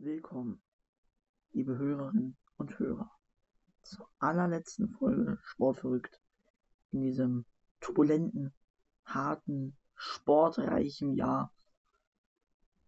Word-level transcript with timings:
Willkommen, 0.00 0.62
liebe 1.50 1.76
Hörerinnen 1.76 2.36
und 2.56 2.78
Hörer, 2.78 3.10
zur 3.82 4.08
allerletzten 4.20 4.88
Folge 4.90 5.40
Sportverrückt 5.42 6.20
in 6.92 7.00
diesem 7.00 7.44
turbulenten, 7.80 8.54
harten, 9.04 9.76
sportreichen 9.96 11.14
Jahr. 11.14 11.52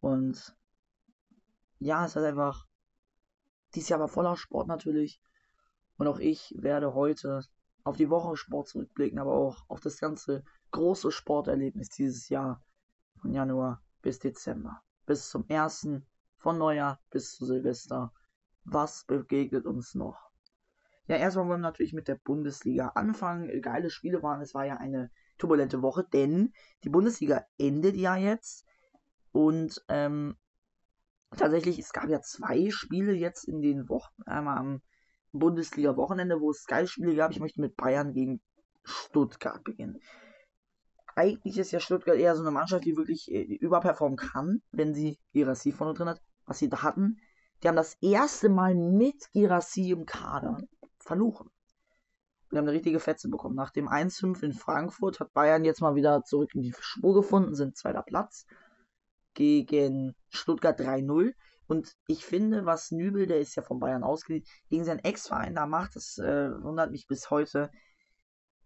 Und 0.01 0.57
ja, 1.81 2.05
es 2.05 2.15
ist 2.15 2.23
einfach, 2.23 2.69
dieses 3.75 3.89
Jahr 3.89 3.99
war 3.99 4.09
voller 4.09 4.37
Sport 4.37 4.69
natürlich. 4.69 5.21
Und 5.99 6.07
auch 6.07 6.21
ich 6.21 6.55
werde 6.59 6.95
heute 6.95 7.43
auf 7.83 7.97
die 7.97 8.09
Woche 8.09 8.37
Sport 8.37 8.69
zurückblicken, 8.69 9.19
aber 9.19 9.33
auch 9.33 9.65
auf 9.69 9.81
das 9.81 9.99
ganze 9.99 10.45
große 10.71 11.11
Sporterlebnis 11.11 11.89
dieses 11.89 12.29
Jahr 12.29 12.63
von 13.21 13.33
Januar 13.33 13.83
bis 14.01 14.21
Dezember. 14.21 14.81
Bis 15.07 15.29
zum 15.29 15.49
ersten 15.49 16.07
von 16.41 16.59
Neujahr 16.59 17.01
bis 17.11 17.37
zu 17.37 17.47
Silvester. 17.47 18.13
Was 18.65 19.05
begegnet 19.05 19.67
uns 19.67 19.95
noch? 19.95 20.31
Ja, 21.07 21.17
erstmal 21.17 21.49
wollen 21.49 21.61
wir 21.61 21.69
natürlich 21.69 21.93
mit 21.93 22.09
der 22.09 22.17
Bundesliga 22.17 22.89
anfangen. 22.95 23.61
Geile 23.63 23.91
Spiele 23.91 24.23
waren. 24.23 24.41
Es 24.41 24.55
war 24.55 24.65
ja 24.65 24.77
eine 24.77 25.11
turbulente 25.39 25.83
Woche, 25.83 26.07
denn 26.13 26.53
die 26.85 26.89
Bundesliga 26.89 27.45
endet 27.59 27.97
ja 27.97 28.17
jetzt. 28.17 28.65
Und 29.33 29.85
ähm, 29.89 30.37
tatsächlich, 31.37 31.79
es 31.79 31.93
gab 31.93 32.09
ja 32.09 32.21
zwei 32.21 32.71
Spiele 32.71 33.13
jetzt 33.13 33.45
in 33.45 33.61
den 33.61 33.89
Wochen. 33.89 34.23
Einmal 34.25 34.59
am 34.59 34.83
Bundesliga-Wochenende, 35.33 36.41
wo 36.41 36.51
es 36.51 36.67
geile 36.67 36.87
Spiele 36.87 37.15
gab. 37.17 37.33
Ich 37.33 37.41
möchte 37.41 37.61
mit 37.61 37.77
Bayern 37.77 38.13
gegen 38.13 38.41
Stuttgart 38.85 39.63
beginnen. 39.65 40.01
Eigentlich 41.17 41.59
ist 41.59 41.73
ja 41.73 41.81
Stuttgart 41.81 42.17
eher 42.17 42.37
so 42.37 42.43
eine 42.43 42.53
Mannschaft, 42.53 42.85
die 42.85 42.97
wirklich 42.97 43.31
äh, 43.31 43.43
überperformen 43.43 44.17
kann, 44.17 44.63
wenn 44.71 44.95
sie 44.95 45.19
Girassi 45.33 45.73
vorne 45.73 45.95
drin 45.95 46.09
hat 46.09 46.23
was 46.51 46.59
sie 46.59 46.69
da 46.69 46.83
hatten, 46.83 47.21
die 47.63 47.69
haben 47.69 47.77
das 47.77 47.95
erste 48.01 48.49
Mal 48.49 48.75
mit 48.75 49.31
Girassi 49.33 49.91
im 49.91 50.05
Kader 50.05 50.59
verloren. 50.99 51.49
Die 52.51 52.57
haben 52.57 52.65
eine 52.65 52.73
richtige 52.73 52.99
Fetze 52.99 53.29
bekommen. 53.29 53.55
Nach 53.55 53.71
dem 53.71 53.89
1-5 53.89 54.43
in 54.43 54.53
Frankfurt 54.53 55.21
hat 55.21 55.33
Bayern 55.33 55.65
jetzt 55.65 55.81
mal 55.81 55.95
wieder 55.95 56.25
zurück 56.25 56.53
in 56.55 56.63
die 56.63 56.75
Spur 56.77 57.15
gefunden, 57.15 57.55
sind 57.55 57.77
zweiter 57.77 58.03
Platz 58.03 58.47
gegen 59.35 60.17
Stuttgart 60.29 60.81
3-0. 60.81 61.35
Und 61.69 61.97
ich 62.09 62.25
finde, 62.25 62.67
was 62.67 62.91
Nübel, 62.91 63.29
der 63.29 63.39
ist 63.39 63.55
ja 63.55 63.63
von 63.63 63.79
Bayern 63.79 64.03
ausgeliehen, 64.03 64.45
gegen 64.69 64.85
seinen 64.85 64.99
Ex-Verein 64.99 65.55
da 65.55 65.67
macht, 65.67 65.95
das 65.95 66.19
äh, 66.19 66.51
wundert 66.65 66.91
mich 66.91 67.07
bis 67.07 67.31
heute 67.31 67.71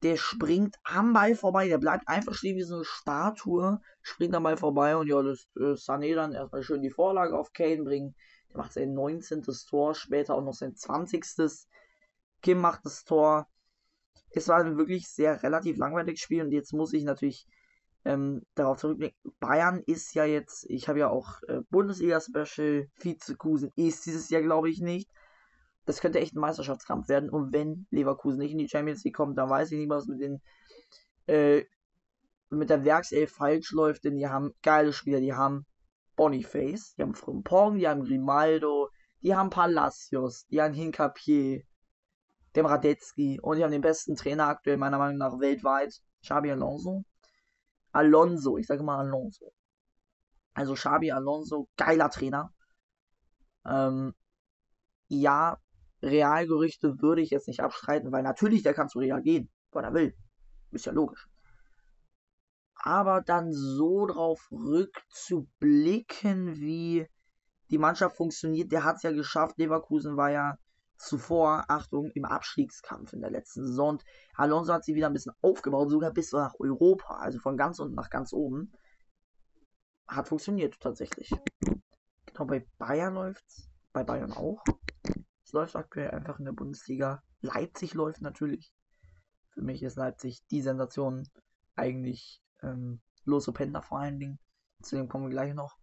der 0.03 0.17
springt 0.17 0.77
am 0.84 1.12
Ball 1.12 1.34
vorbei, 1.34 1.69
der 1.69 1.78
bleibt 1.78 2.09
einfach 2.09 2.34
stehen 2.34 2.56
wie 2.56 2.62
so 2.62 2.77
eine 2.77 2.84
Statue, 2.84 3.81
springt 4.03 4.34
am 4.34 4.42
Ball 4.42 4.56
vorbei 4.56 4.97
und 4.97 5.09
ja, 5.09 5.23
das 5.23 5.48
äh, 5.56 5.75
Sané 5.75 6.14
dann 6.14 6.33
erstmal 6.33 6.62
schön 6.62 6.83
die 6.83 6.91
Vorlage 6.91 7.39
auf 7.39 7.53
Kane 7.53 7.83
bringen. 7.83 8.15
Der 8.50 8.59
macht 8.59 8.72
sein 8.72 8.92
19. 8.92 9.42
Tor, 9.69 9.95
später 9.95 10.34
auch 10.34 10.45
noch 10.45 10.55
sein 10.55 10.75
20. 10.75 11.25
Kim 12.42 12.59
macht 12.59 12.84
das 12.84 13.05
Tor. 13.05 13.48
Es 14.31 14.48
war 14.48 14.59
ein 14.59 14.77
wirklich 14.77 15.09
sehr 15.09 15.42
relativ 15.42 15.78
langweiliges 15.78 16.20
Spiel 16.20 16.42
und 16.42 16.50
jetzt 16.50 16.72
muss 16.72 16.92
ich 16.92 17.05
natürlich 17.05 17.47
ähm, 18.05 18.42
darauf 18.55 18.78
zurückblicken. 18.78 19.33
Bayern 19.41 19.83
ist 19.87 20.15
ja 20.15 20.25
jetzt, 20.25 20.67
ich 20.69 20.89
habe 20.89 20.98
ja 20.98 21.09
auch 21.09 21.41
äh, 21.48 21.61
Bundesliga-Special, 21.70 22.89
Vizekusen 22.97 23.72
ist 23.77 24.05
dieses 24.05 24.28
Jahr 24.28 24.42
glaube 24.42 24.69
ich 24.69 24.81
nicht 24.81 25.09
das 25.85 26.01
könnte 26.01 26.21
echt 26.21 26.35
ein 26.35 26.41
Meisterschaftskampf 26.41 27.09
werden. 27.09 27.31
Und 27.31 27.53
wenn 27.53 27.87
Leverkusen 27.91 28.39
nicht 28.39 28.53
in 28.53 28.59
die 28.59 28.69
Champions 28.69 29.05
League 29.05 29.17
kommt, 29.17 29.39
dann 29.39 29.51
weiß 29.51 29.73
ich 29.73 29.79
nicht, 29.79 29.91
was 29.91 30.07
mit 30.07 30.21
den 30.21 30.41
äh, 31.27 31.65
mit 32.51 32.71
der 32.71 32.85
Werkself 32.85 33.33
falsch 33.33 33.73
läuft, 33.73 34.05
denn 34.05 34.17
die 34.17 34.29
haben 34.29 34.53
geile 34.62 34.93
Spieler, 34.93 35.21
die 35.21 35.35
haben 35.35 35.67
Boniface, 36.17 36.95
die 36.95 37.03
haben 37.03 37.15
Frimpong, 37.15 37.79
die 37.79 37.89
haben 37.89 38.05
Grimaldo, 38.05 38.91
die 39.23 39.35
haben 39.35 39.51
Palacios, 39.51 40.47
die 40.47 40.61
haben 40.61 40.75
Hinkapier, 40.75 41.62
dem 42.55 42.67
Radetzky 42.67 43.41
und 43.41 43.57
die 43.57 43.65
haben 43.65 43.73
den 43.73 43.81
besten 43.81 44.15
Trainer 44.15 44.47
aktuell 44.47 44.77
meiner 44.77 44.99
Meinung 44.99 45.19
nach 45.19 45.41
weltweit, 45.41 46.00
Xabi 46.23 46.53
Alonso. 46.53 47.05
Alonso, 47.93 48.56
ich 48.59 48.67
sage 48.67 48.83
mal 48.83 48.99
Alonso. 48.99 49.53
Also 50.53 50.75
Xabi 50.75 51.11
Alonso, 51.11 51.69
geiler 51.77 52.11
Trainer. 52.11 52.53
Ähm, 53.67 54.15
ja, 55.09 55.59
Realgerüchte 56.04 57.00
würde 57.00 57.22
ich 57.22 57.31
jetzt 57.31 57.48
nicht 57.48 57.60
abstreiten, 57.60 58.12
weil 58.12 58.22
natürlich 58.22 58.62
der 58.62 58.75
kann 58.75 58.88
zu 58.88 58.98
Real 58.98 59.22
gehen, 59.22 59.50
wann 59.72 59.84
er 59.84 59.94
will. 59.94 60.15
Ist 60.70 60.87
ja 60.87 60.92
logisch. 60.92 61.28
Aber 62.75 63.22
dann 63.22 63.53
so 63.53 64.06
drauf 64.06 64.48
rückzublicken, 64.50 66.56
wie 66.56 67.06
die 67.70 67.78
Mannschaft 67.78 68.16
funktioniert, 68.16 68.72
der 68.72 68.84
hat 68.84 68.97
es 68.97 69.03
ja 69.03 69.12
geschafft. 69.12 69.59
Leverkusen 69.59 70.16
war 70.16 70.31
ja 70.31 70.59
zuvor, 70.97 71.64
Achtung, 71.69 72.10
im 72.10 72.25
Abstiegskampf 72.25 73.12
in 73.12 73.20
der 73.20 73.31
letzten 73.31 73.66
Saison. 73.66 73.98
Alonso 74.34 74.72
hat 74.72 74.84
sie 74.84 74.94
wieder 74.94 75.06
ein 75.06 75.12
bisschen 75.12 75.34
aufgebaut, 75.41 75.91
sogar 75.91 76.12
bis 76.12 76.32
nach 76.32 76.54
Europa, 76.59 77.16
also 77.16 77.38
von 77.38 77.56
ganz 77.56 77.78
unten 77.78 77.94
nach 77.94 78.10
ganz 78.10 78.32
oben. 78.32 78.72
Hat 80.06 80.28
funktioniert 80.28 80.78
tatsächlich. 80.81 81.31
Genau, 82.26 82.44
bei 82.44 82.66
Bayern 82.78 83.14
läuft's. 83.14 83.69
Bei 83.93 84.04
Bayern 84.04 84.32
auch 84.32 84.62
läuft 85.54 85.76
aktuell 85.76 86.10
einfach 86.10 86.38
in 86.38 86.44
der 86.44 86.53
Bundesliga. 86.53 87.22
Leipzig 87.41 87.94
läuft 87.94 88.20
natürlich. 88.20 88.72
Für 89.50 89.62
mich 89.62 89.82
ist 89.82 89.97
Leipzig 89.97 90.44
die 90.50 90.60
Sensation 90.60 91.28
eigentlich 91.76 92.42
ähm, 92.62 93.00
Loso 93.25 93.53
Pender 93.53 93.81
vor 93.81 94.00
allen 94.00 94.19
Dingen. 94.19 94.38
Zu 94.82 94.97
dem 94.97 95.09
kommen 95.09 95.25
wir 95.25 95.31
gleich 95.31 95.54
noch. 95.54 95.78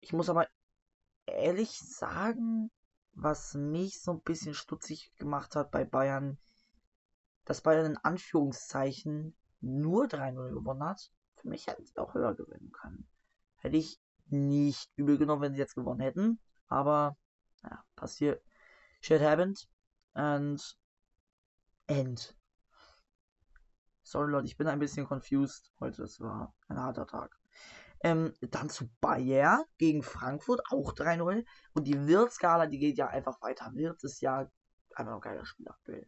Ich 0.00 0.12
muss 0.12 0.28
aber 0.28 0.46
ehrlich 1.26 1.70
sagen, 1.70 2.70
was 3.12 3.54
mich 3.54 4.00
so 4.00 4.12
ein 4.12 4.22
bisschen 4.22 4.54
stutzig 4.54 5.12
gemacht 5.16 5.56
hat 5.56 5.70
bei 5.70 5.84
Bayern, 5.84 6.38
dass 7.44 7.62
Bayern 7.62 7.92
in 7.92 7.96
Anführungszeichen 7.96 9.34
nur 9.60 10.04
3-0 10.04 10.52
gewonnen 10.52 10.84
hat. 10.84 11.10
Für 11.36 11.48
mich 11.48 11.66
hätten 11.66 11.86
sie 11.86 11.96
auch 11.96 12.14
höher 12.14 12.34
gewinnen 12.34 12.70
können. 12.72 13.08
Hätte 13.56 13.78
ich 13.78 13.98
nicht 14.26 14.90
übel 14.96 15.16
genommen, 15.16 15.42
wenn 15.42 15.54
sie 15.54 15.60
jetzt 15.60 15.74
gewonnen 15.74 16.00
hätten. 16.00 16.40
Aber 16.68 17.16
ja, 17.64 17.84
passiert. 17.96 18.42
Shit 19.00 19.20
happened. 19.20 19.68
And. 20.14 20.60
End. 21.86 22.36
Sorry 24.02 24.30
Leute, 24.30 24.46
ich 24.46 24.56
bin 24.56 24.68
ein 24.68 24.78
bisschen 24.78 25.06
confused 25.06 25.72
heute. 25.80 26.02
Es 26.02 26.20
war 26.20 26.54
ein 26.68 26.78
harter 26.78 27.06
Tag. 27.06 27.36
Ähm, 28.00 28.34
dann 28.40 28.68
zu 28.68 28.88
Bayer 29.00 29.64
gegen 29.78 30.02
Frankfurt, 30.02 30.60
auch 30.70 30.92
3-0. 30.92 31.44
Und 31.72 31.86
die 31.86 32.06
Wirtskala, 32.06 32.66
die 32.66 32.78
geht 32.78 32.98
ja 32.98 33.08
einfach 33.08 33.40
weiter. 33.40 33.70
Wirtz 33.74 34.04
ist 34.04 34.20
ja 34.20 34.50
einfach 34.94 35.14
ein 35.14 35.20
geiler 35.20 35.46
Spiel 35.46 35.68
aktuell. 35.68 36.06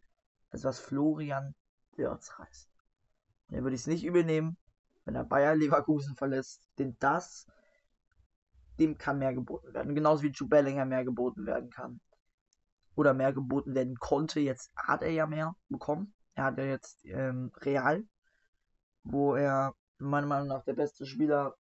Also 0.51 0.69
was 0.69 0.79
Florian 0.79 1.55
Wirtz 1.97 2.37
heißt. 2.39 2.71
Den 3.49 3.63
würde 3.63 3.77
ich 3.77 3.83
es 3.83 3.87
nicht 3.87 4.05
übernehmen, 4.05 4.57
wenn 5.05 5.15
er 5.15 5.25
Bayer 5.25 5.55
Leverkusen 5.55 6.17
verlässt. 6.17 6.69
Denn 6.79 6.97
das 6.99 7.47
dem 8.79 8.99
kann 8.99 9.19
mehr 9.19 9.35
geboten 9.35 9.73
werden. 9.73 9.95
Genauso 9.95 10.23
wie 10.23 10.31
Jude 10.31 10.51
Bellingham 10.51 10.89
mehr 10.89 11.05
geboten 11.05 11.47
werden 11.47 11.71
kann. 11.71 12.01
Oder 12.95 13.15
mehr 13.15 13.33
geboten 13.33 13.75
werden 13.75 13.97
konnte. 13.99 14.41
Jetzt 14.41 14.73
hat 14.77 15.03
er 15.03 15.11
ja 15.11 15.27
mehr 15.27 15.55
bekommen. 15.69 16.15
Er 16.35 16.45
hat 16.45 16.59
ja 16.59 16.65
jetzt 16.65 17.05
ähm, 17.05 17.51
Real, 17.57 18.05
wo 19.05 19.35
er 19.35 19.75
meiner 19.99 20.27
Meinung 20.27 20.49
nach 20.49 20.65
der 20.65 20.75
beste 20.75 21.07
Spieler 21.07 21.55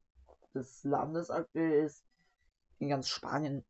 des 0.54 0.84
Landes 0.84 1.31
aktuell 1.31 1.84
ist. 1.84 2.04
In 2.78 2.88
ganz 2.88 3.09
Spanien, 3.09 3.65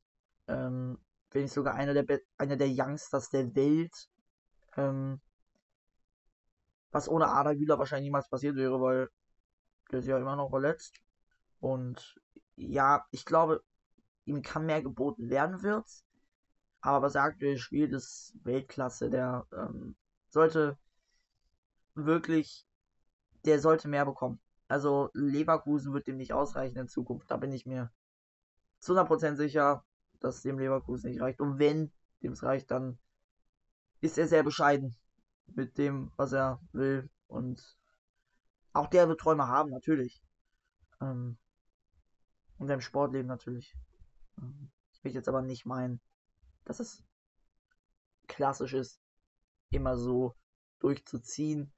ähm, 0.49 0.99
wenn 1.31 1.43
nicht 1.43 1.53
sogar 1.53 1.75
einer 1.75 1.95
der, 1.95 2.21
einer 2.39 2.57
der 2.57 2.69
Youngsters 2.69 3.31
der 3.31 3.55
Welt. 3.55 4.09
Ähm, 4.77 5.21
was 6.91 7.09
ohne 7.09 7.29
Ada 7.29 7.53
Güler 7.53 7.79
wahrscheinlich 7.79 8.07
niemals 8.07 8.29
passiert 8.29 8.57
wäre, 8.57 8.81
weil 8.81 9.09
der 9.91 10.01
ist 10.01 10.07
ja 10.07 10.19
immer 10.19 10.37
noch 10.37 10.51
verletzt. 10.51 10.99
Und 11.61 12.17
ja, 12.57 13.07
ich 13.11 13.25
glaube, 13.25 13.63
ihm 14.25 14.43
kann 14.43 14.67
mehr 14.67 14.83
geboten 14.83 15.31
werden 15.31 15.63
wird. 15.63 15.87
Aber 16.81 17.03
was 17.03 17.15
er 17.15 17.35
spielt, 17.59 17.93
ist 17.93 18.35
Weltklasse. 18.45 19.11
Der 19.11 19.47
ähm, 19.53 19.97
sollte 20.29 20.79
wirklich, 21.95 22.67
der 23.45 23.61
sollte 23.61 23.89
mehr 23.89 24.05
bekommen. 24.05 24.41
Also 24.69 25.11
Leverkusen 25.15 25.93
wird 25.93 26.07
dem 26.07 26.17
nicht 26.17 26.33
ausreichen 26.33 26.79
in 26.79 26.89
Zukunft. 26.89 27.31
Da 27.31 27.37
bin 27.37 27.53
ich 27.53 27.67
mir 27.67 27.91
zu 28.81 28.95
100% 28.95 29.37
sicher, 29.37 29.85
dass 30.21 30.43
dem 30.43 30.59
Leverkusen 30.59 31.11
nicht 31.11 31.21
reicht. 31.21 31.41
Und 31.41 31.59
wenn 31.59 31.93
dem 32.23 32.33
es 32.33 32.43
reicht, 32.43 32.71
dann 32.71 32.99
ist 34.01 34.19
er 34.19 34.29
sehr 34.29 34.43
bescheiden 34.43 34.97
mit 35.47 35.79
dem, 35.79 36.13
was 36.17 36.33
er 36.33 36.61
will. 36.73 37.09
Und 37.27 37.77
auch 38.73 38.89
der 38.89 39.09
wird 39.09 39.21
Träume 39.21 39.49
haben, 39.49 39.71
natürlich. 39.71 40.23
Ähm, 41.01 41.39
in 42.59 42.67
seinem 42.67 42.81
Sportleben 42.81 43.29
natürlich. 43.29 43.75
Ich 44.93 45.05
will 45.05 45.13
jetzt 45.13 45.29
aber 45.29 45.43
nicht 45.43 45.67
meinen, 45.67 46.01
dass 46.65 46.81
es 46.81 47.03
klassisch 48.27 48.75
ist, 48.75 49.01
immer 49.71 49.97
so 49.97 50.35
durchzuziehen. 50.81 51.73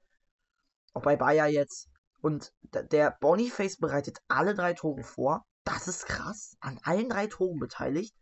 Auch 0.93 1.03
bei 1.03 1.15
Bayer 1.15 1.47
jetzt. 1.47 1.89
Und 2.21 2.53
der 2.73 3.17
Boniface 3.21 3.77
bereitet 3.77 4.19
alle 4.27 4.53
drei 4.53 4.73
Tore 4.73 5.03
vor. 5.03 5.45
das 5.63 5.87
ist 5.87 6.05
krass. 6.05 6.57
An 6.59 6.79
allen 6.83 7.09
drei 7.09 7.27
Toren 7.27 7.59
beteiligt. 7.59 8.15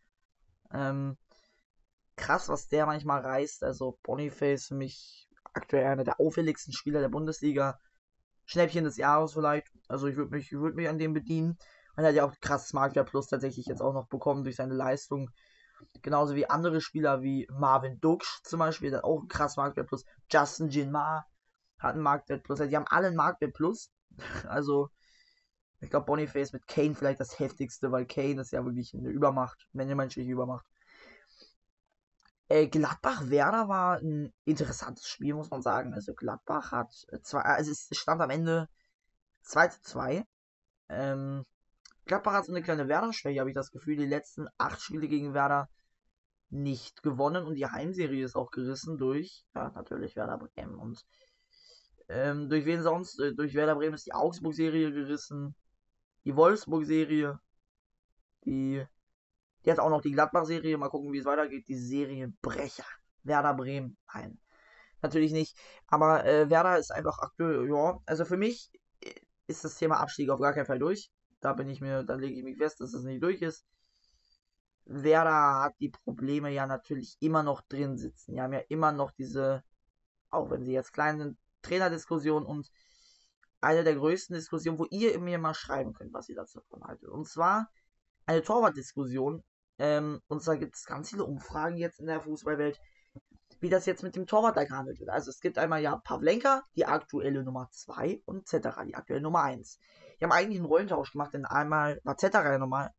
Ähm, 0.71 1.17
krass, 2.15 2.49
was 2.49 2.67
der 2.67 2.85
manchmal 2.85 3.21
reißt. 3.21 3.63
Also 3.63 3.97
Boniface 4.03 4.67
für 4.67 4.75
mich 4.75 5.29
aktuell 5.53 5.85
einer 5.85 6.03
der 6.03 6.19
auffälligsten 6.19 6.73
Spieler 6.73 6.99
der 6.99 7.09
Bundesliga. 7.09 7.79
Schnäppchen 8.45 8.83
des 8.83 8.97
Jahres 8.97 9.33
vielleicht. 9.33 9.67
Also 9.87 10.07
ich 10.07 10.15
würde 10.15 10.35
mich, 10.35 10.51
würd 10.51 10.75
mich 10.75 10.89
an 10.89 10.99
dem 10.99 11.13
bedienen. 11.13 11.57
Er 11.97 12.09
hat 12.09 12.15
ja 12.15 12.25
auch 12.25 12.33
krasses 12.41 12.73
Marktwert 12.73 13.09
Plus 13.09 13.27
tatsächlich 13.27 13.65
jetzt 13.65 13.81
auch 13.81 13.93
noch 13.93 14.07
bekommen 14.07 14.43
durch 14.43 14.55
seine 14.55 14.75
Leistung. 14.75 15.31
Genauso 16.03 16.35
wie 16.35 16.49
andere 16.49 16.79
Spieler 16.79 17.21
wie 17.21 17.47
Marvin 17.51 17.99
Duksch 17.99 18.41
zum 18.43 18.59
Beispiel, 18.59 18.91
der 18.91 18.99
hat 18.99 19.05
auch 19.05 19.23
ein 19.23 19.27
krasses 19.27 19.57
Marktwert 19.57 19.87
Plus. 19.87 20.05
Justin 20.31 20.69
Jinmar 20.69 21.25
hat 21.79 21.93
einen 21.93 22.03
Marktwert 22.03 22.43
Plus. 22.43 22.59
Also 22.59 22.69
die 22.69 22.75
haben 22.75 22.87
alle 22.87 23.07
einen 23.07 23.15
Marktwert 23.15 23.53
Plus. 23.53 23.91
Also 24.47 24.89
ich 25.79 25.89
glaube 25.89 26.05
Boniface 26.05 26.53
mit 26.53 26.67
Kane 26.67 26.95
vielleicht 26.95 27.19
das 27.19 27.39
heftigste, 27.39 27.91
weil 27.91 28.05
Kane 28.05 28.41
ist 28.41 28.51
ja 28.51 28.63
wirklich 28.65 28.93
eine 28.93 29.09
Übermacht, 29.09 29.67
eine 29.73 29.95
menschliche 29.95 30.31
Übermacht. 30.31 30.65
Äh, 32.49 32.67
Gladbach-Werder 32.67 33.67
war 33.67 33.97
ein 33.97 34.33
interessantes 34.45 35.07
Spiel, 35.07 35.33
muss 35.33 35.49
man 35.49 35.61
sagen. 35.61 35.93
Also 35.93 36.13
Gladbach 36.13 36.71
hat 36.71 36.91
zwei, 37.23 37.41
also 37.41 37.71
es 37.71 37.89
stand 37.91 38.21
am 38.21 38.29
Ende 38.29 38.69
2 39.41 39.67
zu 39.67 39.81
2. 39.81 40.23
Ähm, 40.89 41.43
Gladbach 42.07 42.33
hat 42.33 42.45
so 42.45 42.51
eine 42.51 42.63
kleine 42.63 42.87
Werder-Schwäche, 42.87 43.39
habe 43.39 43.49
ich 43.49 43.55
das 43.55 43.71
Gefühl. 43.71 43.97
Die 43.97 44.05
letzten 44.05 44.47
acht 44.57 44.81
Spiele 44.81 45.07
gegen 45.07 45.33
Werder 45.33 45.69
nicht 46.49 47.03
gewonnen 47.03 47.45
und 47.45 47.55
die 47.55 47.65
Heimserie 47.65 48.23
ist 48.23 48.35
auch 48.35 48.51
gerissen 48.51 48.97
durch, 48.97 49.45
ja, 49.53 49.69
natürlich 49.71 50.15
Werder 50.15 50.37
Bremen. 50.37 50.75
Und 50.75 51.05
ähm, 52.09 52.49
durch 52.49 52.65
wen 52.65 52.81
sonst? 52.81 53.19
Äh, 53.19 53.35
durch 53.35 53.53
Werder 53.53 53.75
Bremen 53.75 53.95
ist 53.95 54.05
die 54.05 54.13
Augsburg-Serie 54.13 54.91
gerissen, 54.91 55.55
die 56.23 56.35
Wolfsburg-Serie, 56.35 57.39
die, 58.45 58.85
die 59.65 59.71
hat 59.71 59.79
auch 59.79 59.89
noch 59.89 60.01
die 60.01 60.11
Gladbach-Serie. 60.11 60.77
Mal 60.77 60.89
gucken, 60.89 61.11
wie 61.11 61.19
es 61.19 61.25
weitergeht. 61.25 61.67
Die 61.67 61.75
Serienbrecher. 61.75 62.85
Werder 63.23 63.53
Bremen. 63.53 63.97
Nein, 64.13 64.39
natürlich 65.01 65.33
nicht. 65.33 65.57
Aber 65.87 66.25
äh, 66.25 66.49
Werder 66.49 66.77
ist 66.77 66.91
einfach 66.91 67.19
aktuell, 67.19 67.69
ja, 67.69 67.99
also 68.05 68.23
für 68.23 68.37
mich 68.37 68.71
äh, 69.01 69.13
ist 69.47 69.65
das 69.65 69.75
Thema 69.75 69.99
Abstieg 69.99 70.29
auf 70.29 70.39
gar 70.39 70.53
keinen 70.53 70.65
Fall 70.65 70.79
durch. 70.79 71.11
Da 71.39 71.53
bin 71.53 71.69
ich 71.69 71.81
mir, 71.81 72.03
da 72.03 72.15
lege 72.15 72.35
ich 72.35 72.43
mich 72.43 72.57
fest, 72.57 72.79
dass 72.79 72.93
es 72.93 73.03
nicht 73.03 73.21
durch 73.21 73.41
ist. 73.41 73.65
Werder 74.85 75.63
hat 75.63 75.73
die 75.79 75.89
Probleme 75.89 76.49
ja 76.51 76.65
natürlich 76.65 77.17
immer 77.19 77.43
noch 77.43 77.61
drin 77.61 77.97
sitzen. 77.97 78.33
Die 78.33 78.41
haben 78.41 78.53
ja 78.53 78.61
immer 78.69 78.91
noch 78.91 79.11
diese, 79.11 79.63
auch 80.29 80.49
wenn 80.49 80.63
sie 80.63 80.71
jetzt 80.71 80.93
klein 80.93 81.19
sind, 81.19 81.37
Trainerdiskussion 81.61 82.45
und 82.45 82.71
eine 83.59 83.83
der 83.83 83.95
größten 83.95 84.35
Diskussionen, 84.35 84.79
wo 84.79 84.85
ihr 84.89 85.19
mir 85.19 85.39
mal 85.39 85.53
schreiben 85.53 85.93
könnt, 85.93 86.13
was 86.13 86.29
ihr 86.29 86.35
dazu 86.35 86.59
davon 86.59 86.83
haltet. 86.83 87.09
Und 87.09 87.27
zwar 87.27 87.69
eine 88.25 88.43
Torwartdiskussion. 88.43 89.43
Ähm, 89.79 90.21
und 90.27 90.43
zwar 90.43 90.57
gibt 90.57 90.75
es 90.75 90.85
ganz 90.85 91.09
viele 91.09 91.23
Umfragen 91.23 91.77
jetzt 91.77 91.99
in 91.99 92.07
der 92.07 92.21
Fußballwelt, 92.21 92.79
wie 93.59 93.69
das 93.69 93.85
jetzt 93.85 94.03
mit 94.03 94.15
dem 94.15 94.27
Torwart 94.27 94.57
da 94.57 94.63
gehandelt 94.63 94.99
wird. 94.99 95.09
Also 95.09 95.29
es 95.29 95.39
gibt 95.39 95.57
einmal 95.57 95.81
ja 95.81 95.97
Pavlenka, 95.97 96.63
die 96.75 96.85
aktuelle 96.85 97.43
Nummer 97.43 97.69
2 97.71 98.21
und 98.25 98.47
Zetterer, 98.47 98.85
die 98.85 98.95
aktuelle 98.95 99.21
Nummer 99.21 99.43
1. 99.43 99.79
Die 100.19 100.23
haben 100.23 100.31
eigentlich 100.31 100.59
einen 100.59 100.65
Rollentausch 100.65 101.11
gemacht, 101.11 101.33
denn 101.33 101.45
einmal 101.45 102.01
war 102.03 102.17
Zetterer 102.17 102.53
ja 102.53 102.57
nochmal. 102.57 102.91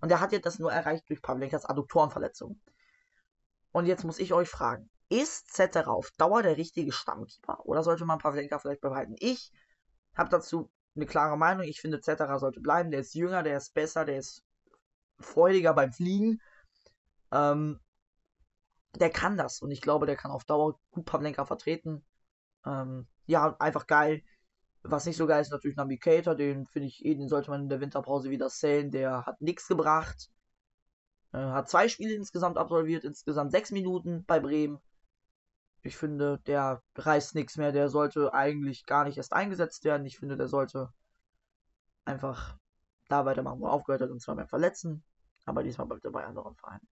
Und 0.00 0.08
der 0.08 0.20
hat 0.20 0.32
jetzt 0.32 0.46
das 0.46 0.58
nur 0.58 0.72
erreicht 0.72 1.08
durch 1.08 1.22
Pavlenkas 1.22 1.64
Adduktorenverletzung. 1.64 2.60
Und 3.72 3.86
jetzt 3.86 4.04
muss 4.04 4.18
ich 4.18 4.32
euch 4.32 4.48
fragen, 4.48 4.90
ist 5.08 5.52
Zetterer 5.52 5.92
auf 5.92 6.10
Dauer 6.12 6.42
der 6.42 6.56
richtige 6.56 6.92
Stammkeeper? 6.92 7.64
Oder 7.66 7.82
sollte 7.82 8.04
man 8.04 8.18
Pavlenka 8.18 8.58
vielleicht 8.58 8.80
behalten? 8.80 9.16
Ich 9.18 9.52
habe 10.16 10.30
dazu 10.30 10.70
eine 10.96 11.06
klare 11.06 11.36
Meinung. 11.36 11.64
Ich 11.64 11.80
finde, 11.80 12.00
Zetterer 12.00 12.38
sollte 12.38 12.60
bleiben. 12.60 12.90
Der 12.90 13.00
ist 13.00 13.14
jünger, 13.14 13.42
der 13.42 13.56
ist 13.56 13.74
besser, 13.74 14.04
der 14.04 14.18
ist 14.18 14.42
freudiger 15.18 15.74
beim 15.74 15.92
Fliegen. 15.92 16.40
Ähm, 17.32 17.80
der 18.96 19.10
kann 19.10 19.36
das 19.36 19.60
und 19.60 19.70
ich 19.70 19.80
glaube, 19.80 20.06
der 20.06 20.16
kann 20.16 20.30
auf 20.30 20.44
Dauer 20.44 20.78
gut 20.90 21.04
Pavlenka 21.04 21.44
vertreten. 21.44 22.04
Ähm, 22.64 23.08
ja, 23.26 23.56
einfach 23.58 23.86
geil. 23.86 24.22
Was 24.86 25.06
nicht 25.06 25.16
so 25.16 25.26
geil 25.26 25.40
ist, 25.40 25.50
natürlich 25.50 25.78
Navigator, 25.78 26.34
den 26.34 26.66
finde 26.66 26.88
ich 26.88 27.04
eh, 27.04 27.14
den 27.14 27.28
sollte 27.28 27.50
man 27.50 27.62
in 27.62 27.68
der 27.70 27.80
Winterpause 27.80 28.28
wieder 28.28 28.48
zählen. 28.48 28.90
Der 28.90 29.24
hat 29.24 29.40
nichts 29.40 29.66
gebracht. 29.66 30.30
Äh, 31.32 31.38
hat 31.38 31.70
zwei 31.70 31.88
Spiele 31.88 32.14
insgesamt 32.14 32.58
absolviert, 32.58 33.02
insgesamt 33.04 33.50
sechs 33.50 33.70
Minuten 33.70 34.24
bei 34.26 34.40
Bremen. 34.40 34.78
Ich 35.82 35.96
finde, 35.96 36.38
der 36.46 36.82
reißt 36.96 37.34
nichts 37.34 37.56
mehr. 37.56 37.72
Der 37.72 37.88
sollte 37.88 38.34
eigentlich 38.34 38.84
gar 38.84 39.04
nicht 39.04 39.16
erst 39.16 39.32
eingesetzt 39.32 39.84
werden. 39.84 40.06
Ich 40.06 40.18
finde, 40.18 40.36
der 40.36 40.48
sollte 40.48 40.92
einfach 42.04 42.56
da 43.08 43.24
weitermachen, 43.24 43.60
wo 43.60 43.66
er 43.66 43.72
aufgehört 43.72 44.02
hat, 44.02 44.10
und 44.10 44.20
zwar 44.20 44.36
beim 44.36 44.48
Verletzen. 44.48 45.02
Aber 45.46 45.62
diesmal 45.62 45.86
bleibt 45.86 46.04
er 46.04 46.10
bei 46.10 46.24
anderen 46.24 46.56
Vereinen. 46.56 46.86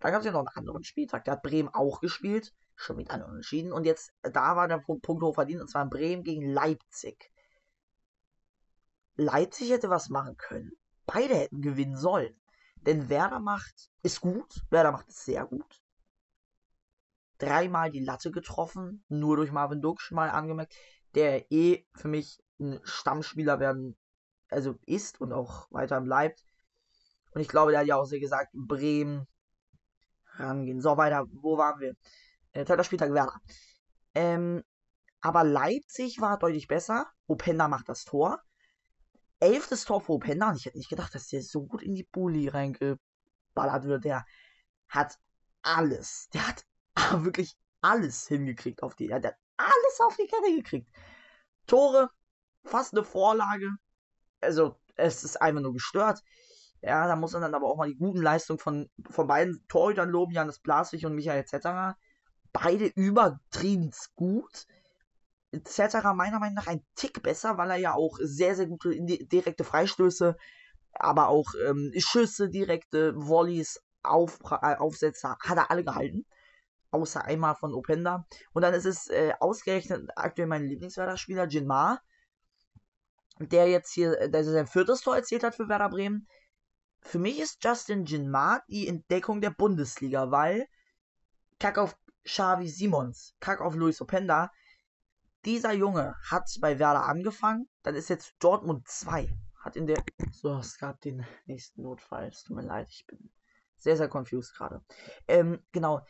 Dann 0.00 0.12
gab 0.12 0.20
es 0.20 0.26
ja 0.26 0.32
noch 0.32 0.40
einen 0.40 0.48
anderen 0.48 0.84
Spieltag. 0.84 1.24
Da 1.24 1.32
hat 1.32 1.42
Bremen 1.42 1.68
auch 1.68 2.00
gespielt. 2.00 2.54
Schon 2.76 2.96
mit 2.96 3.10
einem 3.10 3.24
Unentschieden. 3.24 3.72
Und 3.72 3.84
jetzt, 3.84 4.12
da 4.22 4.54
war 4.54 4.68
der 4.68 4.78
Punkt, 4.78 5.02
Punkt 5.02 5.22
hoch 5.22 5.34
verdient. 5.34 5.60
Und 5.60 5.68
zwar 5.68 5.88
Bremen 5.88 6.22
gegen 6.22 6.52
Leipzig. 6.52 7.32
Leipzig 9.16 9.70
hätte 9.70 9.90
was 9.90 10.08
machen 10.08 10.36
können. 10.36 10.72
Beide 11.06 11.34
hätten 11.34 11.60
gewinnen 11.60 11.96
sollen. 11.96 12.40
Denn 12.76 13.08
Werder 13.08 13.40
macht, 13.40 13.90
ist 14.02 14.20
gut. 14.20 14.62
Werder 14.70 14.92
macht 14.92 15.08
es 15.08 15.24
sehr 15.24 15.44
gut. 15.44 15.82
Dreimal 17.38 17.90
die 17.90 18.04
Latte 18.04 18.30
getroffen. 18.30 19.04
Nur 19.08 19.36
durch 19.36 19.50
Marvin 19.50 19.82
Duksch 19.82 20.12
mal 20.12 20.30
angemerkt. 20.30 20.74
Der 21.16 21.50
eh 21.50 21.84
für 21.94 22.08
mich 22.08 22.40
ein 22.60 22.78
Stammspieler 22.84 23.58
werden, 23.58 23.96
also 24.48 24.76
ist 24.86 25.20
und 25.20 25.32
auch 25.32 25.66
weiter 25.72 26.00
bleibt. 26.00 26.44
Und 27.32 27.40
ich 27.40 27.48
glaube, 27.48 27.72
der 27.72 27.80
hat 27.80 27.86
ja 27.88 27.96
auch 27.96 28.04
sehr 28.04 28.20
gesagt, 28.20 28.50
Bremen 28.52 29.26
rangehen. 30.38 30.80
So, 30.80 30.96
weiter. 30.96 31.26
Wo 31.30 31.58
waren 31.58 31.80
wir? 31.80 31.94
Äh, 32.52 32.64
zweiter 32.64 32.84
Spieltag 32.84 33.12
Werder. 33.12 33.40
Ähm, 34.14 34.62
aber 35.20 35.44
Leipzig 35.44 36.20
war 36.20 36.38
deutlich 36.38 36.68
besser. 36.68 37.06
Openda 37.26 37.68
macht 37.68 37.88
das 37.88 38.04
Tor. 38.04 38.40
Elftes 39.40 39.84
Tor 39.84 40.00
für 40.00 40.12
Openda. 40.12 40.50
Und 40.50 40.56
ich 40.56 40.66
hätte 40.66 40.78
nicht 40.78 40.90
gedacht, 40.90 41.14
dass 41.14 41.28
der 41.28 41.42
so 41.42 41.66
gut 41.66 41.82
in 41.82 41.94
die 41.94 42.04
Bulli 42.04 42.48
reingeballert 42.48 43.84
wird. 43.84 44.04
Der 44.04 44.24
hat 44.88 45.18
alles. 45.62 46.28
Der 46.32 46.46
hat 46.46 46.64
wirklich 47.24 47.56
alles 47.80 48.26
hingekriegt 48.26 48.82
auf 48.82 48.94
die. 48.94 49.08
Der 49.08 49.16
hat 49.16 49.36
alles 49.56 50.00
auf 50.00 50.16
die 50.16 50.26
Kette 50.26 50.54
gekriegt. 50.56 50.90
Tore, 51.66 52.10
fast 52.64 52.94
eine 52.94 53.04
Vorlage. 53.04 53.70
Also, 54.40 54.78
es 54.96 55.24
ist 55.24 55.40
einfach 55.40 55.62
nur 55.62 55.72
gestört. 55.72 56.22
Ja, 56.80 57.08
da 57.08 57.16
muss 57.16 57.32
man 57.32 57.42
dann 57.42 57.54
aber 57.54 57.66
auch 57.66 57.76
mal 57.76 57.88
die 57.88 57.96
guten 57.96 58.22
Leistungen 58.22 58.58
von, 58.58 58.88
von 59.10 59.26
beiden 59.26 59.64
Torhütern 59.68 60.10
loben, 60.10 60.32
Janis 60.32 60.60
Blaswig 60.60 61.04
und 61.06 61.14
Michael 61.14 61.44
Zetterer. 61.44 61.96
Beide 62.52 62.86
übertrieben 62.86 63.90
gut. 64.14 64.66
Zetterer 65.64 66.14
meiner 66.14 66.38
Meinung 66.38 66.54
nach 66.54 66.66
ein 66.66 66.84
Tick 66.94 67.22
besser, 67.22 67.58
weil 67.58 67.70
er 67.70 67.76
ja 67.76 67.94
auch 67.94 68.18
sehr, 68.20 68.54
sehr 68.54 68.66
gute 68.66 68.90
direkte 69.00 69.64
Freistöße, 69.64 70.36
aber 70.92 71.28
auch 71.28 71.46
ähm, 71.66 71.92
Schüsse, 71.96 72.48
direkte 72.48 73.14
Volleys, 73.16 73.82
Auf, 74.02 74.38
äh, 74.50 74.76
Aufsätze 74.76 75.36
hat 75.40 75.56
er 75.56 75.70
alle 75.70 75.84
gehalten. 75.84 76.26
Außer 76.90 77.24
einmal 77.24 77.54
von 77.56 77.74
Openda. 77.74 78.26
Und 78.52 78.62
dann 78.62 78.72
ist 78.72 78.86
es 78.86 79.08
äh, 79.08 79.32
ausgerechnet 79.40 80.10
aktuell 80.16 80.48
mein 80.48 80.64
Lieblingswerder-Spieler, 80.64 81.46
Jin 81.46 81.66
Ma, 81.66 82.00
der 83.40 83.68
jetzt 83.68 83.92
hier, 83.92 84.18
äh, 84.20 84.30
der 84.30 84.44
sein 84.44 84.66
viertes 84.66 85.00
Tor 85.00 85.16
erzielt 85.16 85.42
hat 85.42 85.54
für 85.54 85.68
Werder 85.68 85.90
Bremen 85.90 86.26
für 87.00 87.18
mich 87.18 87.40
ist 87.40 87.62
Justin 87.64 88.04
Jinmar 88.04 88.62
die 88.68 88.88
Entdeckung 88.88 89.40
der 89.40 89.50
Bundesliga, 89.50 90.30
weil 90.30 90.66
Kack 91.58 91.78
auf 91.78 91.96
Xavi 92.24 92.68
Simons, 92.68 93.34
Kack 93.40 93.60
auf 93.60 93.74
Luis 93.74 94.00
Openda, 94.00 94.50
dieser 95.44 95.72
Junge 95.72 96.14
hat 96.28 96.50
bei 96.60 96.78
Werder 96.78 97.04
angefangen, 97.04 97.68
dann 97.82 97.94
ist 97.94 98.10
jetzt 98.10 98.34
Dortmund 98.38 98.86
2, 98.86 99.34
hat 99.60 99.76
in 99.76 99.86
der, 99.86 100.02
so, 100.32 100.58
es 100.58 100.78
gab 100.78 101.00
den 101.00 101.24
nächsten 101.46 101.82
Notfall, 101.82 102.28
es 102.28 102.42
tut 102.42 102.56
mir 102.56 102.62
leid, 102.62 102.88
ich 102.90 103.06
bin 103.06 103.30
sehr, 103.78 103.96
sehr 103.96 104.08
confused 104.08 104.54
gerade. 104.54 104.82
Ähm, 105.26 105.64
genau, 105.72 106.04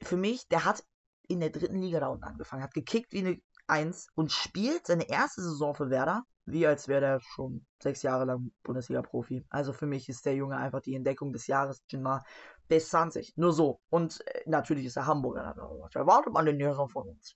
für 0.00 0.16
mich, 0.16 0.46
der 0.48 0.64
hat 0.64 0.84
in 1.26 1.40
der 1.40 1.50
dritten 1.50 1.80
Liga 1.80 2.00
da 2.00 2.08
unten 2.08 2.24
angefangen, 2.24 2.62
hat 2.62 2.74
gekickt 2.74 3.12
wie 3.12 3.18
eine 3.18 3.40
1 3.66 4.08
und 4.14 4.32
spielt 4.32 4.86
seine 4.86 5.08
erste 5.08 5.42
Saison 5.42 5.74
für 5.74 5.90
Werder 5.90 6.24
wie 6.50 6.66
als 6.66 6.88
wäre 6.88 7.00
der 7.00 7.20
schon 7.20 7.66
sechs 7.82 8.02
Jahre 8.02 8.24
lang 8.24 8.50
Bundesliga-Profi. 8.62 9.44
Also 9.50 9.72
für 9.72 9.86
mich 9.86 10.08
ist 10.08 10.24
der 10.26 10.34
Junge 10.34 10.56
einfach 10.56 10.80
die 10.80 10.94
Entdeckung 10.94 11.32
des 11.32 11.46
Jahres, 11.46 11.82
Jinmar. 11.88 12.24
Bis 12.68 12.90
20. 12.90 13.36
Nur 13.36 13.52
so. 13.52 13.80
Und 13.88 14.20
äh, 14.26 14.42
natürlich 14.46 14.86
ist 14.86 14.96
er 14.96 15.06
Hamburger. 15.06 15.54
Was 15.80 15.94
erwartet 15.94 16.32
man 16.32 16.46
hier 16.46 16.74
so 16.74 16.86
von 16.88 17.08
uns? 17.08 17.34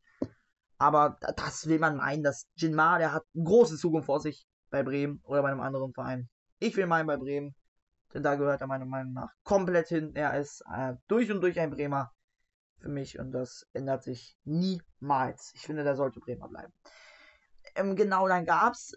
Aber 0.79 1.17
das 1.37 1.67
will 1.69 1.79
man 1.79 1.97
meinen, 1.97 2.23
dass 2.23 2.49
Jinmar, 2.57 2.99
der 2.99 3.13
hat 3.13 3.25
eine 3.35 3.45
große 3.45 3.77
Zukunft 3.77 4.07
vor 4.07 4.21
sich 4.21 4.47
bei 4.71 4.83
Bremen 4.83 5.21
oder 5.25 5.43
bei 5.43 5.51
einem 5.51 5.61
anderen 5.61 5.93
Verein. 5.93 6.29
Ich 6.59 6.77
will 6.77 6.87
meinen 6.87 7.07
bei 7.07 7.17
Bremen, 7.17 7.55
denn 8.13 8.23
da 8.23 8.35
gehört 8.35 8.61
er 8.61 8.67
meiner 8.67 8.85
Meinung 8.85 9.13
nach 9.13 9.31
komplett 9.45 9.89
hin. 9.89 10.13
Er 10.15 10.39
ist 10.39 10.63
äh, 10.75 10.95
durch 11.09 11.31
und 11.31 11.41
durch 11.41 11.59
ein 11.61 11.71
Bremer 11.71 12.11
für 12.81 12.89
mich 12.89 13.19
und 13.19 13.33
das 13.33 13.67
ändert 13.73 14.03
sich 14.03 14.37
niemals. 14.45 15.53
Ich 15.55 15.63
finde, 15.63 15.85
der 15.85 15.97
sollte 15.97 16.21
Bremer 16.21 16.49
bleiben. 16.49 16.73
Ähm, 17.75 17.97
genau, 17.97 18.29
dann 18.29 18.45
gab 18.45 18.75
es 18.75 18.95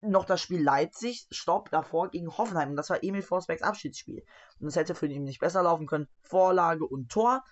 noch 0.00 0.24
das 0.24 0.40
Spiel 0.40 0.62
Leipzig, 0.62 1.26
Stopp, 1.30 1.70
davor 1.70 2.10
gegen 2.10 2.36
Hoffenheim. 2.36 2.70
Und 2.70 2.76
das 2.76 2.90
war 2.90 3.02
Emil 3.02 3.22
Forsbergs 3.22 3.62
Abschiedsspiel. 3.62 4.24
Und 4.60 4.68
es 4.68 4.76
hätte 4.76 4.94
für 4.94 5.06
ihn 5.06 5.24
nicht 5.24 5.40
besser 5.40 5.62
laufen 5.62 5.86
können. 5.86 6.08
Vorlage 6.20 6.86
und 6.86 7.10
Tor. 7.10 7.44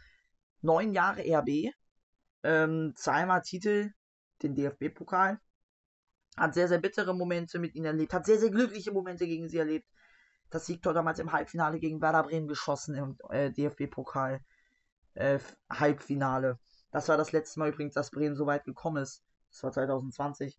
Neun 0.61 0.93
Jahre 0.93 1.23
RB. 1.23 1.73
Ähm, 2.43 2.93
zweimal 2.97 3.43
Titel, 3.43 3.93
den 4.43 4.55
DFB-Pokal. 4.55 5.41
Hat 6.37 6.55
sehr, 6.55 6.69
sehr 6.69 6.79
bittere 6.79 7.15
Momente 7.15 7.59
mit 7.59 7.75
ihnen 7.75 7.87
erlebt. 7.87 8.13
Hat 8.13 8.27
sehr, 8.27 8.39
sehr 8.39 8.51
glückliche 8.51 8.93
Momente 8.93 9.27
gegen 9.27 9.49
sie 9.49 9.59
erlebt. 9.59 9.89
Das 10.51 10.67
Siegtor 10.67 10.95
damals 10.95 11.19
im 11.19 11.33
Halbfinale 11.33 11.81
gegen 11.81 12.01
Werder 12.01 12.23
Bremen 12.23 12.47
geschossen 12.47 12.95
im 12.95 13.19
äh, 13.31 13.51
DFB-Pokal. 13.51 14.41
Äh, 15.15 15.41
Halbfinale. 15.71 16.59
Das 16.93 17.09
war 17.09 17.17
das 17.17 17.33
letzte 17.33 17.59
Mal 17.59 17.71
übrigens, 17.71 17.95
dass 17.95 18.11
Bremen 18.11 18.37
so 18.37 18.47
weit 18.47 18.65
gekommen 18.65 19.03
ist. 19.03 19.23
Das 19.57 19.63
war 19.63 19.73
2020 19.73 20.59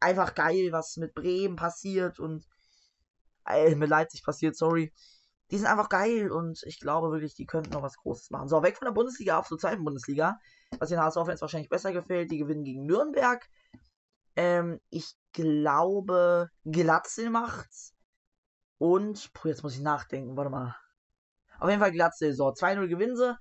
einfach 0.00 0.34
geil, 0.34 0.72
was 0.72 0.96
mit 0.96 1.14
Bremen 1.14 1.56
passiert 1.56 2.18
und 2.20 2.46
äh, 3.46 3.74
mit 3.74 3.88
Leipzig 3.88 4.22
passiert, 4.22 4.56
sorry. 4.56 4.92
Die 5.50 5.58
sind 5.58 5.66
einfach 5.66 5.88
geil 5.88 6.30
und 6.30 6.62
ich 6.64 6.80
glaube 6.80 7.10
wirklich, 7.12 7.34
die 7.34 7.46
könnten 7.46 7.70
noch 7.70 7.82
was 7.82 7.96
Großes 7.96 8.30
machen. 8.30 8.48
So, 8.48 8.62
weg 8.62 8.76
von 8.76 8.86
der 8.86 8.92
Bundesliga 8.92 9.38
auf 9.38 9.46
zur 9.46 9.58
zweiten 9.58 9.84
Bundesliga. 9.84 10.38
Was 10.78 10.88
den 10.88 11.00
HSV-Fans 11.00 11.40
wahrscheinlich 11.40 11.68
besser 11.68 11.92
gefällt. 11.92 12.32
Die 12.32 12.38
gewinnen 12.38 12.64
gegen 12.64 12.84
Nürnberg. 12.84 13.48
Ähm, 14.34 14.80
ich 14.90 15.14
glaube, 15.32 16.50
Glatzel 16.64 17.30
macht's. 17.30 17.94
Und, 18.78 19.32
puh, 19.32 19.48
jetzt 19.48 19.62
muss 19.62 19.74
ich 19.74 19.82
nachdenken, 19.82 20.36
warte 20.36 20.50
mal. 20.50 20.76
Auf 21.60 21.70
jeden 21.70 21.80
Fall 21.80 21.92
Glatzel. 21.92 22.34
So, 22.34 22.48
2-0 22.48 22.88
gewinnen 22.88 23.16
sie. 23.16 23.36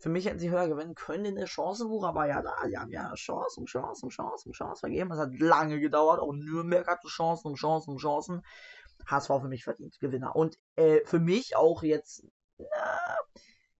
Für 0.00 0.08
mich 0.08 0.24
hätten 0.24 0.38
sie 0.38 0.50
höher 0.50 0.66
gewinnen 0.66 0.94
können 0.94 1.26
in 1.26 1.34
der 1.34 1.46
Chancenbuch, 1.46 2.04
aber 2.04 2.26
ja, 2.26 2.40
da, 2.40 2.66
die 2.66 2.78
haben 2.78 2.90
ja 2.90 3.12
Chancen, 3.16 3.66
Chancen, 3.66 4.08
Chancen, 4.08 4.52
Chancen 4.52 4.80
vergeben. 4.80 5.12
Es 5.12 5.18
hat 5.18 5.38
lange 5.38 5.78
gedauert. 5.78 6.20
Auch 6.20 6.32
Nürnberg 6.32 6.86
hatte 6.86 7.06
Chancen 7.08 7.48
und 7.48 7.56
Chancen 7.56 7.90
und 7.90 7.98
Chancen. 7.98 8.42
HSV 9.06 9.28
für 9.28 9.48
mich 9.48 9.64
verdient 9.64 10.00
Gewinner. 10.00 10.34
Und 10.34 10.58
äh, 10.76 11.04
für 11.04 11.18
mich 11.18 11.54
auch 11.54 11.82
jetzt, 11.82 12.24
na, 12.56 12.66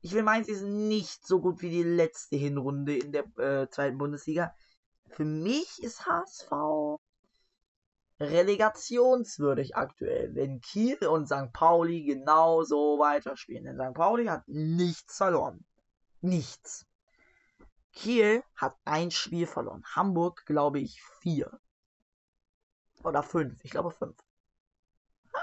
ich 0.03 0.13
will 0.13 0.23
meinen, 0.23 0.45
sie 0.45 0.57
sind 0.57 0.89
nicht 0.89 1.27
so 1.27 1.41
gut 1.41 1.63
wie 1.63 1.71
die 1.71 1.83
letzte 1.83 2.37
Hinrunde 2.37 2.99
in 2.99 3.13
der 3.13 3.25
äh, 3.39 3.71
zweiten 3.71 3.97
Bundesliga. 3.97 4.55
Für 5.09 5.25
mich 5.25 5.83
ist 5.83 6.05
HSV 6.05 6.99
relegationswürdig 8.21 9.75
aktuell, 9.75 10.35
wenn 10.35 10.61
Kiel 10.61 10.99
und 11.07 11.29
St. 11.29 11.51
Pauli 11.55 12.05
genauso 12.05 12.99
weiterspielen. 12.99 13.65
Denn 13.65 13.79
St. 13.79 13.95
Pauli 13.95 14.27
hat 14.27 14.47
nichts 14.47 15.17
verloren 15.17 15.65
nichts. 16.23 16.87
Kiel 17.93 18.43
hat 18.55 18.77
ein 18.85 19.11
Spiel 19.11 19.47
verloren. 19.47 19.85
Hamburg, 19.95 20.45
glaube 20.47 20.81
ich, 20.81 21.03
vier. 21.21 21.61
Oder 23.03 23.23
fünf. 23.23 23.65
Ich 23.65 23.71
glaube 23.71 23.91
fünf. 23.91 24.17
Ah, 25.33 25.39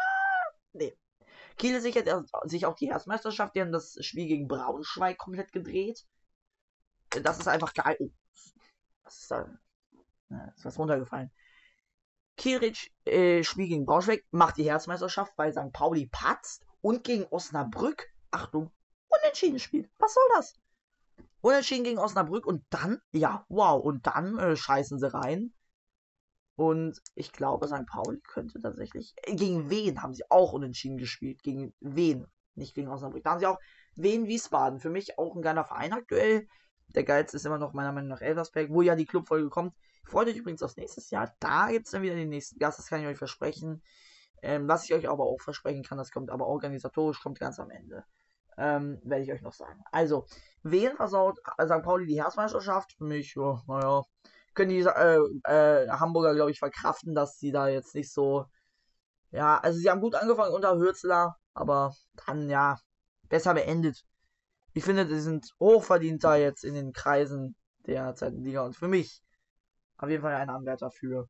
nee. 0.74 0.98
Kiel 1.58 1.82
sichert 1.82 2.08
sich 2.44 2.66
auch 2.66 2.76
die 2.76 2.88
Erstmeisterschaft. 2.88 3.56
Die 3.56 3.62
haben 3.62 3.72
das 3.72 3.98
Spiel 4.06 4.28
gegen 4.28 4.48
Braunschweig 4.48 5.18
komplett 5.18 5.52
gedreht. 5.52 6.06
Das 7.10 7.40
ist 7.40 7.48
einfach 7.48 7.74
geil. 7.74 7.98
Oh, 8.00 8.12
was 9.04 9.20
ist 9.20 9.32
da? 9.32 9.50
ist 10.56 10.66
was 10.66 10.78
runtergefallen. 10.78 11.32
Kielrich 12.36 12.94
äh, 13.06 13.44
Spiel 13.44 13.68
gegen 13.68 13.86
Braunschweig 13.86 14.24
macht 14.32 14.58
die 14.58 14.70
Herzmeisterschaft, 14.70 15.34
weil 15.38 15.52
St. 15.52 15.74
Pauli 15.74 16.08
patzt 16.12 16.66
und 16.82 17.04
gegen 17.04 17.26
Osnabrück, 17.26 18.08
Achtung, 18.30 18.72
unentschieden 19.08 19.60
spielt. 19.60 19.90
Was 19.98 20.14
soll 20.14 20.24
das? 20.36 20.54
Unentschieden 21.42 21.84
gegen 21.84 22.00
Osnabrück 22.00 22.46
und 22.46 22.64
dann, 22.70 23.00
ja, 23.12 23.46
wow, 23.50 23.82
und 23.82 24.08
dann 24.08 24.38
äh, 24.40 24.56
scheißen 24.56 25.00
sie 25.00 25.14
rein. 25.14 25.54
Und 26.56 27.00
ich 27.14 27.32
glaube, 27.32 27.68
St. 27.68 27.86
Pauli 27.86 28.20
könnte 28.22 28.60
tatsächlich. 28.60 29.14
Äh, 29.24 29.36
gegen 29.36 29.70
wen 29.70 30.02
haben 30.02 30.14
sie 30.14 30.24
auch 30.30 30.54
unentschieden 30.54 30.98
gespielt? 30.98 31.44
Gegen 31.44 31.74
wen? 31.80 32.26
Nicht 32.56 32.74
gegen 32.74 32.90
Osnabrück. 32.90 33.24
Da 33.24 33.32
haben 33.32 33.40
sie 33.40 33.46
auch 33.46 33.60
Wen 33.96 34.28
Wiesbaden. 34.28 34.80
Für 34.80 34.92
mich 34.92 35.18
auch 35.18 35.36
ein 35.36 35.42
geiler 35.42 35.66
Verein 35.66 35.92
aktuell. 35.92 36.48
Der 36.96 37.04
geilste 37.04 37.38
ist 37.38 37.46
immer 37.46 37.58
noch 37.58 37.74
meiner 37.74 37.92
Meinung 37.92 38.10
nach 38.10 38.22
Elversberg, 38.22 38.70
wo 38.70 38.82
ja 38.82 38.96
die 38.96 39.06
Clubfolge 39.06 39.50
kommt. 39.50 39.76
Freut 40.06 40.28
euch 40.28 40.38
übrigens 40.38 40.64
aufs 40.64 40.78
nächste 40.78 41.02
Jahr. 41.14 41.36
Da 41.40 41.70
gibt 41.70 41.88
es 41.88 41.92
dann 41.92 42.02
wieder 42.02 42.16
den 42.16 42.30
nächsten 42.30 42.60
Gast, 42.60 42.80
das 42.80 42.88
kann 42.88 43.02
ich 43.02 43.08
euch 43.08 43.18
versprechen. 43.18 43.84
Ähm, 44.42 44.68
was 44.68 44.86
ich 44.86 44.94
euch 44.94 45.10
aber 45.10 45.26
auch 45.26 45.42
versprechen 45.42 45.84
kann, 45.84 45.98
das 45.98 46.12
kommt 46.12 46.30
aber 46.30 46.48
organisatorisch, 46.48 47.20
kommt 47.20 47.40
ganz 47.40 47.60
am 47.60 47.72
Ende. 47.72 48.06
Ähm, 48.58 49.00
Werde 49.04 49.24
ich 49.24 49.32
euch 49.32 49.42
noch 49.42 49.54
sagen. 49.54 49.82
Also, 49.92 50.26
wen 50.64 50.96
versaut 50.96 51.38
St. 51.62 51.84
Pauli 51.84 52.08
die 52.08 52.22
Herzmeisterschaft? 52.22 52.94
Für 52.94 53.04
mich, 53.04 53.38
oh, 53.38 53.60
naja. 53.68 54.04
Können 54.54 54.70
die 54.72 54.80
äh, 54.80 55.20
äh, 55.44 55.90
Hamburger, 55.90 56.34
glaube 56.34 56.52
ich, 56.52 56.60
verkraften, 56.60 57.14
dass 57.14 57.38
sie 57.38 57.52
da 57.52 57.68
jetzt 57.68 57.94
nicht 57.94 58.12
so. 58.12 58.46
Ja, 59.32 59.60
also 59.60 59.78
sie 59.78 59.90
haben 59.90 60.02
gut 60.02 60.16
angefangen 60.16 60.56
unter 60.56 60.78
Hürzler, 60.78 61.38
aber 61.54 61.94
dann, 62.26 62.50
ja, 62.50 62.78
besser 63.30 63.54
beendet. 63.54 64.04
Ich 64.74 64.84
finde, 64.84 65.06
die 65.06 65.20
sind 65.20 65.54
hochverdienter 65.60 66.36
jetzt 66.36 66.64
in 66.64 66.74
den 66.74 66.94
Kreisen 66.94 67.56
der 67.86 68.16
zweiten 68.16 68.44
Liga 68.44 68.64
und 68.64 68.76
für 68.76 68.88
mich 68.88 69.22
auf 69.98 70.10
jeden 70.10 70.22
Fall 70.22 70.36
ein 70.36 70.50
Anwärter 70.50 70.92
für 70.92 71.28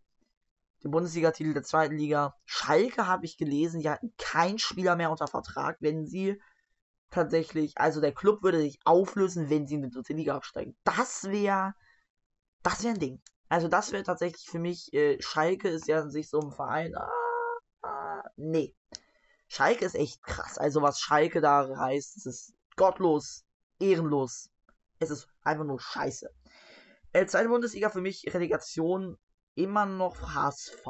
den 0.84 0.92
Bundesliga-Titel 0.92 1.54
der 1.54 1.64
zweiten 1.64 1.98
Liga. 1.98 2.36
Schalke 2.46 3.08
habe 3.08 3.26
ich 3.26 3.38
gelesen, 3.38 3.80
die 3.82 3.90
hatten 3.90 4.14
keinen 4.18 4.60
Spieler 4.60 4.96
mehr 4.96 5.12
unter 5.12 5.28
Vertrag, 5.28 5.78
wenn 5.80 6.06
sie 6.06 6.40
tatsächlich, 7.10 7.78
also 7.78 8.02
der 8.02 8.14
Club 8.14 8.44
würde 8.44 8.60
sich 8.60 8.80
auflösen, 8.86 9.50
wenn 9.50 9.68
sie 9.68 9.76
in 9.76 9.84
die 9.84 9.90
dritte 9.90 10.14
Liga 10.14 10.36
absteigen. 10.36 10.76
Das 10.84 11.26
wäre, 11.26 11.74
das 12.64 12.84
wäre 12.84 12.94
ein 12.94 13.00
Ding. 13.00 13.22
Also 13.50 13.68
das 13.68 13.92
wäre 13.92 14.04
tatsächlich 14.04 14.50
für 14.50 14.60
mich, 14.60 14.94
äh, 14.94 15.22
Schalke 15.22 15.70
ist 15.70 15.88
ja 15.88 16.08
sich 16.10 16.30
so 16.30 16.40
ein 16.40 16.52
Verein, 16.52 16.96
ah, 16.96 17.10
ah, 17.84 18.24
nee. 18.36 18.76
Schalke 19.48 19.86
ist 19.86 19.96
echt 19.96 20.22
krass. 20.24 20.58
Also 20.58 20.82
was 20.82 21.00
Schalke 21.00 21.40
da 21.40 21.62
reißt, 21.62 22.18
es 22.18 22.26
ist 22.26 22.54
gottlos, 22.76 23.46
ehrenlos. 23.80 24.50
Es 25.00 25.10
ist 25.10 25.30
einfach 25.44 25.64
nur 25.64 25.80
scheiße. 25.80 26.30
Äh, 27.14 27.26
zweite 27.26 27.50
Bundesliga 27.50 27.90
für 27.90 28.02
mich, 28.02 28.26
Relegation 28.34 29.18
immer 29.56 29.86
noch 29.86 30.34
HSV. 30.34 30.86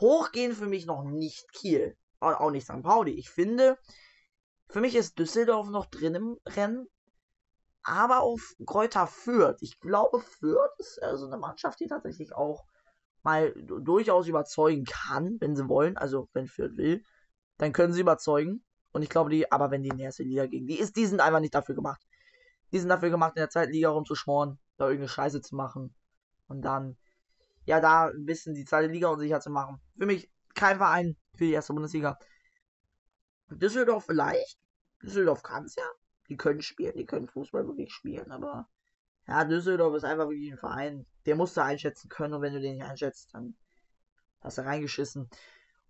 Hochgehen 0.00 0.54
für 0.54 0.66
mich 0.66 0.86
noch 0.86 1.04
nicht 1.04 1.52
Kiel. 1.52 1.96
Auch 2.20 2.50
nicht 2.50 2.64
St. 2.64 2.82
Pauli. 2.82 3.12
Ich 3.12 3.30
finde, 3.30 3.78
für 4.68 4.80
mich 4.80 4.94
ist 4.96 5.18
Düsseldorf 5.18 5.68
noch 5.68 5.86
drin 5.86 6.14
im 6.14 6.38
Rennen. 6.46 6.86
Aber 7.82 8.20
auf 8.20 8.54
Kräuter 8.66 9.06
Fürth. 9.06 9.56
Ich 9.60 9.80
glaube, 9.80 10.20
Fürth 10.20 10.72
ist 10.78 11.02
also 11.02 11.26
eine 11.26 11.38
Mannschaft, 11.38 11.80
die 11.80 11.86
tatsächlich 11.86 12.34
auch 12.34 12.66
mal 13.22 13.52
durchaus 13.54 14.26
überzeugen 14.28 14.84
kann, 14.84 15.36
wenn 15.40 15.56
sie 15.56 15.68
wollen. 15.68 15.96
Also, 15.96 16.28
wenn 16.32 16.48
Fürth 16.48 16.76
will, 16.76 17.02
dann 17.56 17.72
können 17.72 17.92
sie 17.92 18.02
überzeugen. 18.02 18.62
Und 18.92 19.02
ich 19.02 19.08
glaube, 19.08 19.30
die, 19.30 19.50
aber 19.50 19.70
wenn 19.70 19.82
die 19.82 19.88
in 19.88 19.96
die 19.96 20.04
erste 20.04 20.22
Liga 20.22 20.46
gehen, 20.46 20.66
die, 20.66 20.78
ist, 20.78 20.96
die 20.96 21.06
sind 21.06 21.20
einfach 21.20 21.40
nicht 21.40 21.54
dafür 21.54 21.74
gemacht. 21.74 22.00
Die 22.72 22.78
sind 22.78 22.88
dafür 22.88 23.10
gemacht, 23.10 23.32
in 23.36 23.40
der 23.40 23.50
zweiten 23.50 23.72
Liga 23.72 23.88
rumzuschmoren, 23.90 24.58
da 24.76 24.84
irgendeine 24.84 25.08
Scheiße 25.08 25.40
zu 25.40 25.56
machen. 25.56 25.94
Und 26.46 26.62
dann, 26.62 26.96
ja, 27.64 27.80
da 27.80 28.08
ein 28.08 28.26
bisschen 28.26 28.54
die 28.54 28.64
zweite 28.64 28.88
Liga 28.88 29.08
unsicher 29.08 29.40
zu 29.40 29.50
machen. 29.50 29.80
Für 29.98 30.06
mich 30.06 30.30
kein 30.54 30.78
Verein 30.78 31.16
für 31.34 31.44
die 31.44 31.52
erste 31.52 31.72
Bundesliga. 31.72 32.18
Düsseldorf 33.50 34.06
vielleicht. 34.06 34.58
Düsseldorf 35.02 35.42
kann 35.42 35.64
es 35.64 35.76
ja. 35.76 35.88
Die 36.28 36.36
können 36.36 36.62
spielen, 36.62 36.96
die 36.96 37.06
können 37.06 37.28
Fußball 37.28 37.66
wirklich 37.66 37.92
spielen, 37.92 38.30
aber 38.30 38.68
ja, 39.26 39.44
Düsseldorf 39.44 39.94
ist 39.94 40.04
einfach 40.04 40.28
wirklich 40.28 40.52
ein 40.52 40.58
Verein, 40.58 41.06
der 41.26 41.36
musst 41.36 41.56
du 41.56 41.62
einschätzen 41.62 42.08
können 42.08 42.34
und 42.34 42.42
wenn 42.42 42.54
du 42.54 42.60
den 42.60 42.76
nicht 42.76 42.84
einschätzt, 42.84 43.34
dann 43.34 43.56
hast 44.40 44.58
du 44.58 44.62
reingeschissen. 44.62 45.28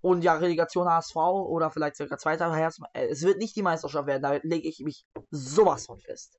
Und 0.00 0.23
ja, 0.23 0.35
Relegation 0.35 0.88
HSV 0.88 1.17
oder 1.17 1.71
vielleicht 1.71 1.97
sogar 1.97 2.19
zweiter 2.19 2.55
Herz. 2.55 2.81
Äh, 2.93 3.09
es 3.09 3.23
wird 3.23 3.38
nicht 3.38 3.57
die 3.57 3.62
Meisterschaft 3.62 4.07
werden, 4.07 4.23
da 4.23 4.38
lege 4.43 4.69
ich 4.69 4.81
mich 4.81 5.07
sowas 5.31 5.87
von 5.87 5.99
fest. 5.99 6.38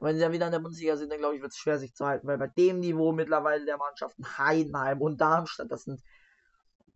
wenn 0.00 0.16
sie 0.16 0.20
dann 0.20 0.32
wieder 0.32 0.46
in 0.46 0.52
der 0.52 0.58
Bundesliga 0.60 0.96
sind, 0.96 1.10
dann 1.10 1.18
glaube 1.18 1.36
ich, 1.36 1.42
wird 1.42 1.52
es 1.52 1.58
schwer 1.58 1.78
sich 1.78 1.94
zu 1.94 2.06
halten, 2.06 2.26
weil 2.26 2.38
bei 2.38 2.48
dem 2.48 2.80
Niveau 2.80 3.12
mittlerweile 3.12 3.64
der 3.64 3.76
Mannschaften 3.76 4.38
Heidenheim 4.38 5.00
und 5.00 5.20
Darmstadt, 5.20 5.70
das 5.70 5.84
sind 5.84 6.02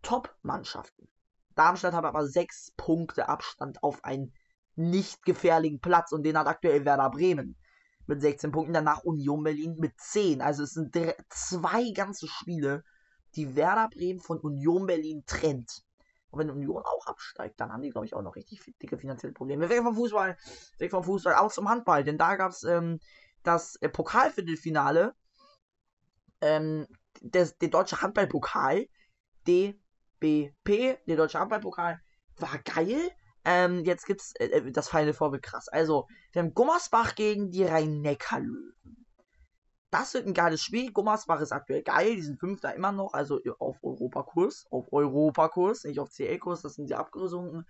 Top-Mannschaften. 0.01 1.07
Darmstadt 1.55 1.93
hat 1.93 2.05
aber 2.05 2.27
sechs 2.27 2.71
Punkte 2.77 3.29
Abstand 3.29 3.83
auf 3.83 4.03
einen 4.03 4.33
nicht 4.75 5.23
gefährlichen 5.23 5.79
Platz 5.79 6.11
und 6.11 6.23
den 6.23 6.37
hat 6.37 6.47
aktuell 6.47 6.85
Werder 6.85 7.09
Bremen 7.09 7.55
mit 8.05 8.21
16 8.21 8.51
Punkten, 8.51 8.73
danach 8.73 9.03
Union 9.03 9.43
Berlin 9.43 9.75
mit 9.77 9.99
10. 9.99 10.41
Also 10.41 10.63
es 10.63 10.71
sind 10.71 10.97
zwei 11.29 11.91
ganze 11.91 12.27
Spiele, 12.27 12.83
die 13.35 13.55
Werder 13.55 13.89
Bremen 13.89 14.19
von 14.19 14.39
Union 14.39 14.85
Berlin 14.85 15.23
trennt. 15.25 15.83
Und 16.29 16.39
wenn 16.39 16.49
Union 16.49 16.83
auch 16.83 17.05
absteigt, 17.05 17.59
dann 17.59 17.71
haben 17.71 17.81
die, 17.81 17.91
glaube 17.91 18.07
ich, 18.07 18.15
auch 18.15 18.21
noch 18.23 18.35
richtig 18.35 18.59
dicke 18.81 18.97
finanzielle 18.97 19.33
Probleme. 19.33 19.69
Weg 19.69 19.83
vom 19.83 19.95
Fußball, 19.95 20.37
weg 20.79 20.91
vom 20.91 21.03
Fußball, 21.03 21.35
auch 21.35 21.51
zum 21.51 21.69
Handball, 21.69 22.03
denn 22.03 22.17
da 22.17 22.35
gab 22.35 22.51
es 22.51 22.63
ähm, 22.63 22.99
das 23.43 23.75
äh, 23.77 23.89
Pokalviertelfinale, 23.89 25.13
ähm, 26.41 26.87
des, 27.21 27.57
der 27.59 27.69
deutsche 27.69 28.01
Handballpokal, 28.01 28.87
D 29.47 29.79
BP, 30.23 30.99
der 31.05 31.17
Deutsche 31.17 31.39
Handballpokal, 31.39 31.99
war 32.37 32.57
geil. 32.59 33.11
Ähm, 33.43 33.83
jetzt 33.83 34.05
gibt's 34.05 34.33
äh, 34.39 34.45
äh, 34.45 34.71
das 34.71 34.87
Final 34.87 35.13
Four 35.13 35.33
wird 35.33 35.43
krass. 35.43 35.67
Also, 35.67 36.07
wir 36.31 36.41
haben 36.41 36.53
Gummersbach 36.53 37.15
gegen 37.15 37.51
die 37.51 37.65
Rhein-Neckar-Löwen. 37.65 38.73
das 39.91 40.13
wird 40.13 40.25
ein 40.25 40.33
geiles 40.33 40.61
Spiel. 40.61 40.93
Gummersbach 40.93 41.41
ist 41.41 41.51
aktuell 41.51 41.83
geil, 41.83 42.15
die 42.15 42.21
sind 42.21 42.39
Fünfter 42.39 42.73
immer 42.73 42.93
noch, 42.93 43.13
also 43.13 43.41
auf 43.59 43.77
Europakurs, 43.83 44.65
auf 44.71 44.91
Europakurs, 44.93 45.83
nicht 45.83 45.99
auf 45.99 46.09
CL-Kurs, 46.09 46.61
das 46.61 46.75
sind 46.75 46.87
sie 46.87 46.95
abgesunken. 46.95 47.67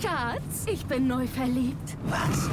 Schatz, 0.00 0.66
ich 0.66 0.84
bin 0.84 1.06
neu 1.06 1.26
verliebt. 1.26 1.96
Was? 2.04 2.50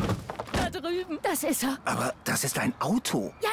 Drüben. 0.72 1.20
Das 1.22 1.44
ist 1.44 1.64
er. 1.64 1.78
Aber 1.86 2.14
das 2.24 2.44
ist 2.44 2.58
ein 2.58 2.74
Auto. 2.80 3.34
Ja, 3.42 3.50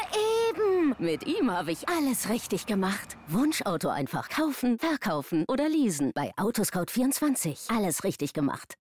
eben. 0.51 0.95
Mit 0.99 1.27
ihm 1.27 1.51
habe 1.51 1.73
ich 1.73 1.89
alles 1.89 2.29
richtig 2.29 2.67
gemacht. 2.67 3.17
Wunschauto 3.27 3.89
einfach 3.89 4.29
kaufen, 4.29 4.79
verkaufen 4.79 5.45
oder 5.49 5.69
leasen. 5.69 6.13
Bei 6.15 6.33
Autoscout24. 6.37 7.75
Alles 7.77 8.05
richtig 8.05 8.33
gemacht. 8.33 8.75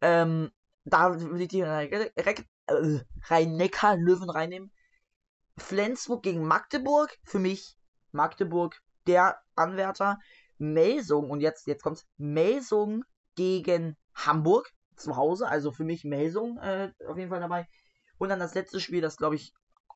Ähm, 0.00 0.50
da 0.84 1.20
würde 1.20 1.42
ich 1.42 1.48
die 1.48 1.60
äh, 1.60 2.10
Rhein-Neckar-Löwen 3.28 4.30
reinnehmen. 4.30 4.70
Flensburg 5.56 6.22
gegen 6.22 6.46
Magdeburg. 6.46 7.16
Für 7.24 7.38
mich 7.38 7.76
Magdeburg 8.12 8.80
der 9.06 9.40
Anwärter. 9.56 10.18
Melsung, 10.58 11.30
und 11.30 11.40
jetzt, 11.40 11.66
jetzt 11.66 11.82
kommt's, 11.82 12.06
Melsung 12.18 13.04
gegen 13.34 13.96
Hamburg 14.14 14.72
zu 14.96 15.16
Hause. 15.16 15.48
Also 15.48 15.70
für 15.72 15.84
mich 15.84 16.04
Melsung 16.04 16.58
äh, 16.58 16.92
auf 17.06 17.16
jeden 17.16 17.30
Fall 17.30 17.40
dabei. 17.40 17.68
Und 18.18 18.28
dann 18.28 18.40
das 18.40 18.54
letzte 18.54 18.80
Spiel, 18.80 19.00
das 19.00 19.16
glaube 19.16 19.36
ich 19.36 19.52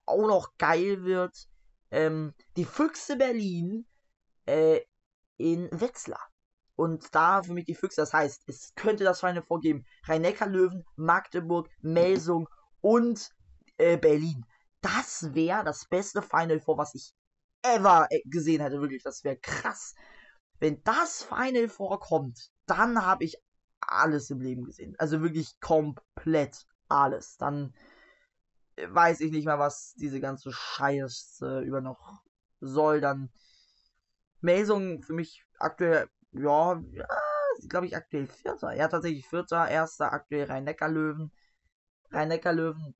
auch 0.06 0.26
noch 0.26 0.56
geil 0.58 1.04
wird. 1.04 1.48
Ähm, 1.90 2.34
die 2.56 2.64
Füchse 2.64 3.16
Berlin 3.16 3.86
äh, 4.46 4.80
in 5.36 5.68
Wetzlar. 5.72 6.20
Und 6.74 7.14
da 7.14 7.42
für 7.42 7.54
mich 7.54 7.64
die 7.64 7.74
Füchse, 7.74 8.02
das 8.02 8.12
heißt, 8.12 8.42
es 8.48 8.74
könnte 8.74 9.04
das 9.04 9.20
Final 9.20 9.42
vorgeben. 9.42 9.86
Rhein-Neckar-Löwen, 10.04 10.84
Magdeburg, 10.96 11.70
Melsung 11.80 12.48
und 12.80 13.30
äh, 13.78 13.96
Berlin. 13.96 14.44
Das 14.82 15.34
wäre 15.34 15.64
das 15.64 15.86
beste 15.88 16.20
Final 16.22 16.60
Four, 16.60 16.78
was 16.78 16.94
ich 16.94 17.14
ever 17.62 18.06
äh, 18.10 18.20
gesehen 18.26 18.60
hätte. 18.60 18.80
Wirklich, 18.80 19.02
das 19.02 19.24
wäre 19.24 19.38
krass. 19.38 19.94
Wenn 20.58 20.82
das 20.84 21.22
Final 21.22 21.68
vorkommt, 21.68 22.50
dann 22.66 23.04
habe 23.04 23.24
ich 23.24 23.36
alles 23.86 24.30
im 24.30 24.40
Leben 24.40 24.64
gesehen. 24.64 24.94
Also 24.98 25.22
wirklich 25.22 25.58
komplett 25.60 26.66
alles. 26.88 27.36
Dann 27.36 27.74
äh, 28.76 28.86
weiß 28.88 29.20
ich 29.20 29.32
nicht 29.32 29.46
mehr, 29.46 29.58
was 29.58 29.94
diese 29.94 30.20
ganze 30.20 30.52
Scheiße 30.52 31.60
über 31.60 31.80
noch 31.80 32.22
soll. 32.60 33.00
Dann 33.00 33.30
Melsung 34.40 35.02
für 35.02 35.14
mich 35.14 35.44
aktuell, 35.58 36.08
ja, 36.32 36.82
ja 36.92 37.06
glaube 37.68 37.86
ich 37.86 37.96
aktuell 37.96 38.26
Vierter. 38.26 38.72
Ja, 38.74 38.88
tatsächlich 38.88 39.26
Vierter, 39.26 39.68
Erster 39.68 40.12
aktuell 40.12 40.44
Rhein-Neckar-Löwen. 40.44 41.32
Rhein-Neckar-Löwen. 42.10 42.94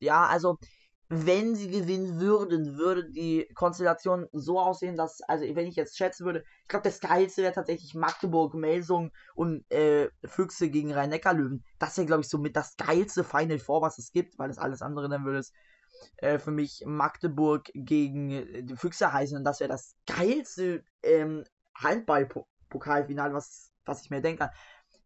Ja, 0.00 0.26
also 0.26 0.58
wenn 1.08 1.54
sie 1.54 1.70
gewinnen 1.70 2.18
würden, 2.18 2.78
würde 2.78 3.10
die 3.10 3.46
Konstellation 3.54 4.26
so 4.32 4.58
aussehen, 4.58 4.96
dass, 4.96 5.20
also 5.22 5.44
wenn 5.54 5.66
ich 5.66 5.76
jetzt 5.76 5.96
schätzen 5.96 6.24
würde, 6.24 6.44
ich 6.62 6.68
glaube, 6.68 6.84
das 6.84 7.00
Geilste 7.00 7.42
wäre 7.42 7.52
tatsächlich 7.52 7.94
Magdeburg, 7.94 8.54
Melsung 8.54 9.10
und 9.34 9.70
äh, 9.70 10.08
Füchse 10.24 10.70
gegen 10.70 10.92
Rhein-Neckar-Löwen. 10.92 11.62
Das 11.78 11.96
wäre, 11.96 12.06
glaube 12.06 12.22
ich, 12.22 12.28
so 12.28 12.38
mit 12.38 12.56
das 12.56 12.76
geilste 12.76 13.22
Final 13.22 13.58
Four, 13.58 13.82
was 13.82 13.98
es 13.98 14.12
gibt, 14.12 14.38
weil 14.38 14.48
das 14.48 14.58
alles 14.58 14.82
andere 14.82 15.08
dann 15.08 15.24
würde 15.24 15.38
es 15.38 15.52
äh, 16.16 16.38
für 16.38 16.50
mich 16.50 16.82
Magdeburg 16.86 17.70
gegen 17.74 18.30
äh, 18.30 18.62
die 18.62 18.76
Füchse 18.76 19.12
heißen 19.12 19.36
und 19.36 19.44
das 19.44 19.60
wäre 19.60 19.70
das 19.70 19.94
geilste 20.06 20.84
ähm, 21.02 21.44
Handball-Pokalfinale, 21.74 23.34
was, 23.34 23.72
was 23.84 24.02
ich 24.02 24.10
mir 24.10 24.22
denke, 24.22 24.50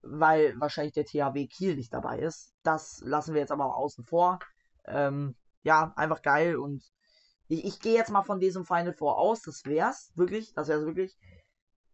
weil 0.02 0.55
wahrscheinlich 0.61 0.95
der 0.95 1.05
THW 1.05 1.47
Kiel 1.49 1.76
nicht 1.76 1.93
dabei 1.93 2.21
ist. 2.21 2.55
Das 2.62 3.00
lassen 3.05 3.35
wir 3.35 3.40
jetzt 3.40 3.52
aber 3.52 3.76
außen 3.76 4.05
vor. 4.05 4.38
Ähm, 4.87 5.35
ja, 5.62 5.93
einfach 5.97 6.23
geil 6.23 6.57
und 6.57 6.83
ich, 7.49 7.65
ich 7.65 7.81
gehe 7.81 7.95
jetzt 7.95 8.11
mal 8.11 8.23
von 8.23 8.41
diesem 8.41 8.65
Final 8.65 8.93
Four 8.93 9.19
aus, 9.19 9.43
das 9.43 9.65
wär's, 9.65 10.12
wirklich, 10.15 10.53
das 10.55 10.69
wär's 10.69 10.85
wirklich. 10.85 11.19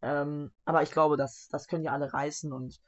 Ähm, 0.02 0.52
aber 0.64 0.82
ich 0.82 0.90
glaube, 0.90 1.16
das, 1.16 1.48
das 1.50 1.66
können 1.66 1.82
die 1.82 1.88
alle 1.88 2.12
reißen 2.12 2.52
und 2.52 2.80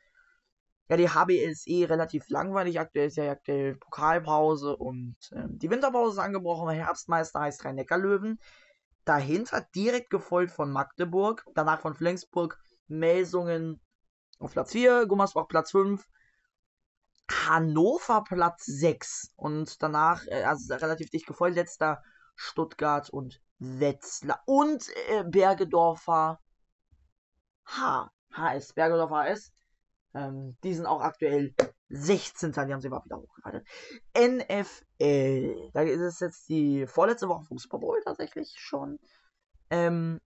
ja, 0.89 0.97
die 0.97 1.09
HBL 1.09 1.51
ist 1.51 1.67
eh 1.67 1.85
relativ 1.85 2.29
langweilig. 2.29 2.79
Aktuell 2.79 3.09
ist 3.09 3.17
ja 3.17 3.31
aktuell 3.31 3.75
Pokalpause 3.77 4.77
und 4.77 5.17
ähm, 5.33 5.59
die 5.59 5.69
Winterpause 5.69 6.13
ist 6.13 6.25
angebrochen. 6.25 6.69
Herbstmeister 6.71 7.41
heißt 7.41 7.65
Rhein-Neckar-Löwen. 7.65 8.39
Dahinter 9.05 9.67
direkt 9.75 10.11
gefolgt 10.11 10.53
von 10.53 10.71
Magdeburg, 10.71 11.45
danach 11.55 11.81
von 11.81 11.95
Flensburg, 11.95 12.61
Melsungen 12.87 13.81
auf 14.39 14.53
Platz 14.53 14.73
4, 14.73 15.07
Gummersbach 15.07 15.49
Platz 15.49 15.71
5, 15.73 16.05
Hannover 17.31 18.23
Platz 18.25 18.65
6 18.67 19.33
und 19.37 19.83
danach, 19.83 20.25
äh, 20.27 20.45
also 20.45 20.75
relativ 20.75 21.11
dicht 21.11 21.27
gefolgt, 21.27 21.57
letzter 21.57 22.03
Stuttgart 22.35 23.11
und 23.11 23.41
Wetzlar 23.59 24.43
und 24.47 24.89
äh, 25.09 25.25
Bergedorfer 25.25 26.41
H. 27.65 28.11
HS, 28.33 28.75
Bergedorfer 28.75 29.25
HS. 29.25 29.53
Ähm, 30.15 30.57
die 30.63 30.75
sind 30.75 30.87
auch 30.87 31.01
aktuell 31.01 31.55
16. 31.89 32.53
Die 32.53 32.59
haben 32.61 32.81
sie 32.81 32.89
mal 32.89 33.05
wieder 33.05 33.19
hochgehalten. 33.19 33.65
NFL. 34.17 35.71
Da 35.73 35.83
ist 35.83 36.01
es 36.01 36.21
jetzt 36.21 36.49
die 36.49 36.87
vorletzte 36.87 37.29
Woche 37.29 37.45
vom 37.45 37.59
Super 37.59 37.79
Bowl 37.79 38.01
tatsächlich 38.05 38.55
schon. 38.59 38.99
Ähm, 39.71 40.21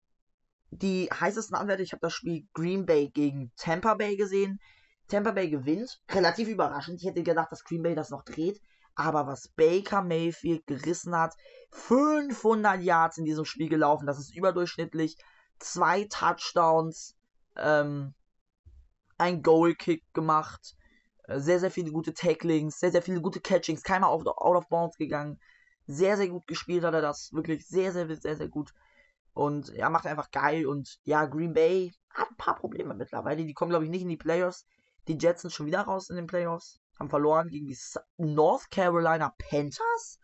die 0.71 1.09
heißesten 1.13 1.55
Anwärter, 1.55 1.83
ich 1.83 1.93
habe 1.93 2.01
das 2.01 2.13
Spiel 2.13 2.47
Green 2.53 2.85
Bay 2.85 3.09
gegen 3.09 3.51
Tampa 3.55 3.93
Bay 3.93 4.17
gesehen. 4.17 4.59
Tampa 5.07 5.31
Bay 5.31 5.49
gewinnt. 5.49 6.01
Relativ 6.09 6.47
überraschend. 6.47 6.99
Ich 6.99 7.07
hätte 7.07 7.23
gedacht, 7.23 7.51
dass 7.51 7.63
Green 7.63 7.83
Bay 7.83 7.95
das 7.95 8.09
noch 8.09 8.23
dreht. 8.23 8.61
Aber 8.95 9.27
was 9.27 9.49
Baker 9.49 10.01
Mayfield 10.01 10.65
gerissen 10.65 11.15
hat, 11.15 11.35
500 11.71 12.81
Yards 12.81 13.17
in 13.17 13.25
diesem 13.25 13.45
Spiel 13.45 13.69
gelaufen, 13.69 14.07
das 14.07 14.19
ist 14.19 14.35
überdurchschnittlich. 14.35 15.17
Zwei 15.59 16.05
Touchdowns, 16.05 17.15
ähm, 17.55 18.15
ein 19.17 19.43
Goal-Kick 19.43 20.03
gemacht, 20.13 20.75
äh, 21.23 21.39
sehr, 21.39 21.59
sehr 21.59 21.71
viele 21.71 21.91
gute 21.91 22.13
Tacklings, 22.13 22.79
sehr, 22.79 22.91
sehr 22.91 23.01
viele 23.01 23.21
gute 23.21 23.39
Catchings, 23.39 23.83
keiner 23.83 24.09
out 24.09 24.25
of 24.27 24.69
bounds 24.69 24.97
gegangen. 24.97 25.39
Sehr, 25.85 26.17
sehr 26.17 26.29
gut 26.29 26.47
gespielt 26.47 26.83
hat 26.83 26.93
er 26.93 27.01
das, 27.01 27.31
wirklich 27.33 27.67
sehr, 27.67 27.91
sehr, 27.93 28.13
sehr, 28.15 28.35
sehr 28.35 28.49
gut. 28.49 28.73
Und 29.33 29.69
ja, 29.69 29.89
macht 29.89 30.07
einfach 30.07 30.31
geil. 30.31 30.65
Und 30.65 30.99
ja, 31.03 31.25
Green 31.25 31.53
Bay 31.53 31.93
hat 32.09 32.31
ein 32.31 32.37
paar 32.37 32.55
Probleme 32.55 32.95
mittlerweile. 32.95 33.45
Die 33.45 33.53
kommen, 33.53 33.69
glaube 33.69 33.85
ich, 33.85 33.91
nicht 33.91 34.01
in 34.01 34.09
die 34.09 34.17
Playoffs. 34.17 34.65
Die 35.07 35.17
Jets 35.17 35.41
sind 35.41 35.51
schon 35.51 35.65
wieder 35.65 35.81
raus 35.81 36.09
in 36.09 36.15
den 36.15 36.27
Playoffs. 36.27 36.79
Haben 36.99 37.09
verloren 37.09 37.49
gegen 37.49 37.67
die 37.67 37.77
North 38.17 38.69
Carolina 38.71 39.33
Panthers. 39.37 40.19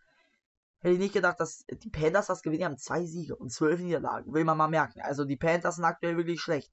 Hätte 0.80 0.94
ich 0.94 1.00
nicht 1.00 1.14
gedacht, 1.14 1.40
dass 1.40 1.64
die 1.70 1.90
Panthers 1.90 2.26
das 2.26 2.42
gewinnen. 2.42 2.58
Die 2.58 2.64
haben 2.66 2.76
zwei 2.76 3.04
Siege 3.04 3.36
und 3.36 3.50
zwölf 3.50 3.80
Niederlagen. 3.80 4.32
Will 4.32 4.44
man 4.44 4.58
mal 4.58 4.68
merken. 4.68 5.00
Also 5.00 5.24
die 5.24 5.36
Panthers 5.36 5.76
sind 5.76 5.84
aktuell 5.84 6.16
wirklich 6.16 6.40
schlecht. 6.40 6.70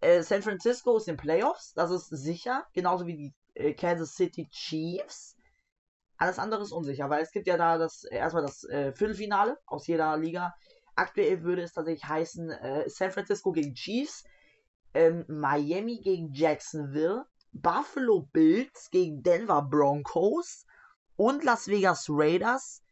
Äh, 0.00 0.22
San 0.22 0.42
Francisco 0.42 0.96
ist 0.96 1.06
in 1.06 1.14
den 1.14 1.20
Playoffs. 1.20 1.72
Das 1.74 1.90
ist 1.90 2.08
sicher. 2.08 2.66
Genauso 2.72 3.06
wie 3.06 3.16
die 3.16 3.34
äh, 3.54 3.74
Kansas 3.74 4.14
City 4.14 4.48
Chiefs. 4.50 5.36
Alles 6.16 6.38
andere 6.38 6.62
ist 6.62 6.72
unsicher, 6.72 7.10
weil 7.10 7.22
es 7.22 7.32
gibt 7.32 7.46
ja 7.46 7.56
da 7.56 7.78
das 7.78 8.04
erstmal 8.04 8.42
das 8.42 8.64
äh, 8.64 8.92
Viertelfinale 8.92 9.58
aus 9.66 9.86
jeder 9.86 10.16
Liga. 10.16 10.54
Aktuell 10.94 11.42
würde 11.42 11.62
es 11.62 11.72
tatsächlich 11.72 12.04
heißen 12.04 12.50
äh, 12.50 12.88
San 12.88 13.10
Francisco 13.10 13.52
gegen 13.52 13.74
Chiefs, 13.74 14.24
ähm, 14.94 15.24
Miami 15.28 16.00
gegen 16.02 16.32
Jacksonville, 16.32 17.24
Buffalo 17.52 18.28
Bills 18.32 18.90
gegen 18.90 19.22
Denver 19.22 19.62
Broncos 19.62 20.66
und 21.16 21.44
Las 21.44 21.68
Vegas 21.68 22.06
Raiders 22.08 22.82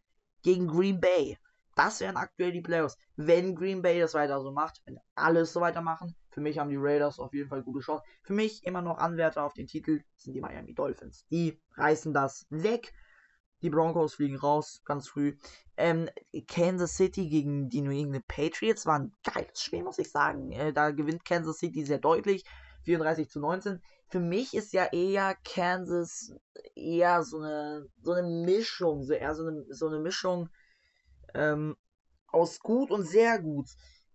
gegen 0.43 0.67
Green 0.67 1.01
Bay. 1.01 1.39
Das 1.77 2.01
wären 2.01 2.17
aktuell 2.17 2.53
die 2.53 2.61
Playoffs. 2.61 2.97
Wenn 3.17 3.55
Green 3.55 3.81
Bay 3.81 4.01
das 4.01 4.15
weiter 4.15 4.41
so 4.43 4.53
macht, 4.53 4.83
wenn 4.85 4.99
alles 5.15 5.53
so 5.53 5.61
weitermachen, 5.61 6.15
für 6.31 6.41
mich 6.41 6.59
haben 6.59 6.71
die 6.71 6.77
Raiders 6.79 7.19
auf 7.19 7.33
jeden 7.33 7.49
Fall 7.49 7.63
gute 7.63 7.81
Chance. 7.81 8.05
Für 8.23 8.35
mich 8.35 8.65
immer 8.65 8.83
noch 8.83 8.99
Anwärter 8.99 9.45
auf 9.45 9.55
den 9.55 9.67
Titel 9.67 10.03
sind 10.17 10.35
die 10.35 10.41
Miami 10.41 10.75
Dolphins. 10.75 11.27
Die 11.31 11.61
reißen 11.77 12.13
das 12.13 12.47
weg. 12.51 12.93
Die 13.63 13.71
Broncos 13.71 14.15
fliegen 14.15 14.37
raus, 14.37 14.83
ganz 14.85 15.09
früh. 15.09 15.37
Ähm, 15.77 16.09
Kansas 16.49 16.97
City 16.97 17.29
gegen 17.29 17.69
die 17.69 17.83
New 17.83 17.91
England 17.91 18.27
Patriots 18.27 18.87
war 18.87 18.99
ein 18.99 19.17
geiles 19.23 19.63
Spiel, 19.63 19.83
muss 19.83 19.99
ich 19.99 20.11
sagen. 20.11 20.51
Äh, 20.53 20.73
da 20.73 20.91
gewinnt 20.91 21.25
Kansas 21.25 21.59
City 21.59 21.85
sehr 21.85 21.99
deutlich. 21.99 22.45
34 22.85 23.29
zu 23.29 23.41
19. 23.41 23.81
Für 24.09 24.21
mich 24.21 24.55
ist 24.55 24.73
ja 24.73 24.87
eher 24.87 25.37
Kansas 25.45 26.33
eher 26.75 27.23
so 27.23 27.39
eine, 27.39 27.87
so 28.03 28.13
eine 28.13 28.27
Mischung, 28.27 29.05
so 29.05 29.13
eher 29.13 29.35
so 29.35 29.47
eine, 29.47 29.65
so 29.69 29.89
eine 29.89 30.01
Mischung 30.01 30.49
ähm, 31.35 31.77
aus 32.29 32.61
gut 32.61 32.91
und 32.91 33.05
sehr 33.07 33.41
gut. 33.41 33.69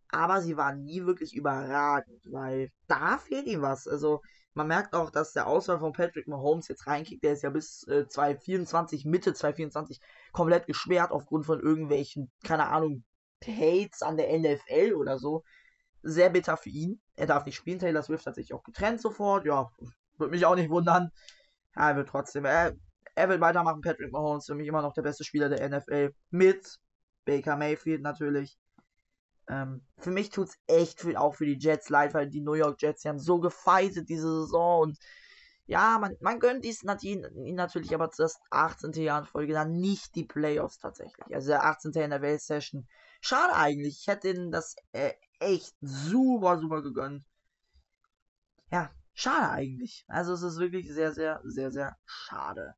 Aber 0.09 0.41
sie 0.41 0.57
waren 0.57 0.83
nie 0.83 1.05
wirklich 1.05 1.35
überragend, 1.35 2.21
weil 2.31 2.71
da 2.87 3.17
fehlt 3.17 3.47
ihm 3.47 3.61
was. 3.61 3.87
Also, 3.87 4.21
man 4.55 4.67
merkt 4.67 4.95
auch, 4.95 5.11
dass 5.11 5.33
der 5.33 5.47
Auswahl 5.47 5.79
von 5.79 5.91
Patrick 5.93 6.27
Mahomes 6.27 6.67
jetzt 6.69 6.87
reinkickt. 6.87 7.23
Der 7.23 7.33
ist 7.33 7.43
ja 7.43 7.49
bis 7.49 7.85
äh, 7.87 8.07
2024, 8.07 9.05
Mitte 9.05 9.33
2024 9.33 9.99
komplett 10.31 10.65
gesperrt 10.65 11.11
aufgrund 11.11 11.45
von 11.45 11.59
irgendwelchen, 11.59 12.31
keine 12.43 12.67
Ahnung, 12.67 13.03
Hates 13.45 14.01
an 14.01 14.17
der 14.17 14.37
NFL 14.37 14.93
oder 14.95 15.19
so. 15.19 15.43
Sehr 16.01 16.29
bitter 16.29 16.57
für 16.57 16.69
ihn. 16.69 17.01
Er 17.15 17.27
darf 17.27 17.45
nicht 17.45 17.55
spielen. 17.55 17.79
Taylor 17.79 18.01
Swift 18.01 18.25
hat 18.25 18.35
sich 18.35 18.53
auch 18.53 18.63
getrennt 18.63 19.01
sofort. 19.01 19.45
Ja, 19.45 19.69
würde 20.17 20.31
mich 20.31 20.45
auch 20.45 20.55
nicht 20.55 20.69
wundern. 20.69 21.11
Ja, 21.75 21.89
er 21.89 21.95
wird 21.97 22.09
trotzdem. 22.09 22.45
Er, 22.45 22.75
er 23.15 23.29
will 23.29 23.41
weitermachen. 23.41 23.81
Patrick 23.81 24.11
Mahomes 24.11 24.45
für 24.45 24.55
mich 24.55 24.67
immer 24.67 24.81
noch 24.81 24.93
der 24.93 25.01
beste 25.01 25.23
Spieler 25.23 25.49
der 25.49 25.67
NFL. 25.69 26.13
Mit 26.29 26.79
Baker 27.25 27.57
Mayfield 27.57 28.01
natürlich. 28.01 28.57
Ähm, 29.47 29.85
für 29.97 30.11
mich 30.11 30.29
tut 30.29 30.49
es 30.49 30.57
echt 30.67 31.01
viel 31.01 31.15
auch 31.15 31.35
für 31.35 31.45
die 31.45 31.57
Jets 31.59 31.89
leid, 31.89 32.13
weil 32.13 32.29
die 32.29 32.41
New 32.41 32.53
York 32.53 32.81
Jets, 32.81 33.01
die 33.01 33.09
haben 33.09 33.19
so 33.19 33.39
gefeitet 33.39 34.09
diese 34.09 34.41
Saison 34.41 34.81
und 34.81 34.99
ja, 35.67 35.97
man, 35.99 36.15
man 36.19 36.39
gönnt 36.39 36.63
dies 36.63 36.83
natürlich 36.83 37.93
aber 37.93 38.09
das 38.15 38.39
18. 38.51 38.91
Jahr 38.93 39.21
in 39.21 39.25
Folge 39.25 39.53
dann 39.53 39.71
nicht 39.71 40.13
die 40.15 40.23
Playoffs 40.23 40.77
tatsächlich. 40.77 41.33
Also 41.33 41.47
der 41.47 41.63
18. 41.65 41.91
in 41.93 42.11
der 42.11 42.21
Welt-Session. 42.21 42.87
Schade 43.19 43.55
eigentlich. 43.55 43.97
Ich 44.01 44.07
hätte 44.07 44.29
ihnen 44.29 44.51
das 44.51 44.75
äh, 44.91 45.13
echt 45.39 45.75
super, 45.81 46.59
super 46.59 46.83
gegönnt. 46.83 47.25
Ja, 48.71 48.91
schade 49.15 49.49
eigentlich. 49.49 50.05
Also 50.07 50.33
es 50.33 50.43
ist 50.43 50.59
wirklich 50.59 50.87
sehr, 50.93 51.13
sehr, 51.13 51.41
sehr, 51.43 51.71
sehr 51.71 51.97
schade. 52.05 52.75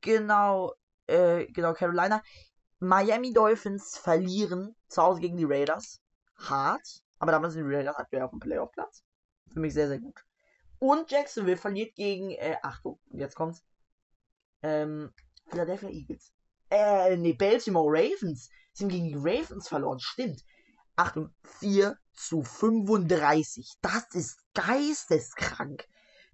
Genau, 0.00 0.72
äh, 1.06 1.46
genau, 1.46 1.74
Carolina. 1.74 2.22
Miami 2.78 3.34
Dolphins 3.34 3.98
verlieren 3.98 4.74
zu 4.90 5.02
Hause 5.02 5.20
gegen 5.20 5.36
die 5.36 5.44
Raiders. 5.44 6.00
Hart. 6.36 7.02
Aber 7.18 7.32
damals 7.32 7.54
sind 7.54 7.68
die 7.68 7.74
Raiders 7.74 7.96
aktuell 7.96 8.22
auf 8.22 8.30
dem 8.30 8.40
Playoff-Platz. 8.40 9.04
Für 9.52 9.60
mich 9.60 9.74
sehr, 9.74 9.88
sehr 9.88 9.98
gut. 9.98 10.24
Und 10.78 11.10
Jacksonville 11.10 11.56
verliert 11.56 11.94
gegen, 11.94 12.30
äh, 12.30 12.56
Achtung, 12.62 12.98
jetzt 13.10 13.36
kommt's. 13.36 13.62
Ähm, 14.62 15.12
Philadelphia 15.48 15.90
Eagles. 15.90 16.32
Äh, 16.70 17.16
nee, 17.16 17.34
Baltimore 17.34 17.88
Ravens. 17.90 18.48
Sie 18.72 18.84
haben 18.84 18.90
gegen 18.90 19.08
die 19.08 19.16
Ravens 19.16 19.68
verloren, 19.68 20.00
stimmt. 20.00 20.42
Achtung, 20.96 21.34
4 21.58 21.98
zu 22.14 22.42
35. 22.42 23.74
Das 23.82 24.06
ist 24.14 24.38
geisteskrank. 24.54 25.86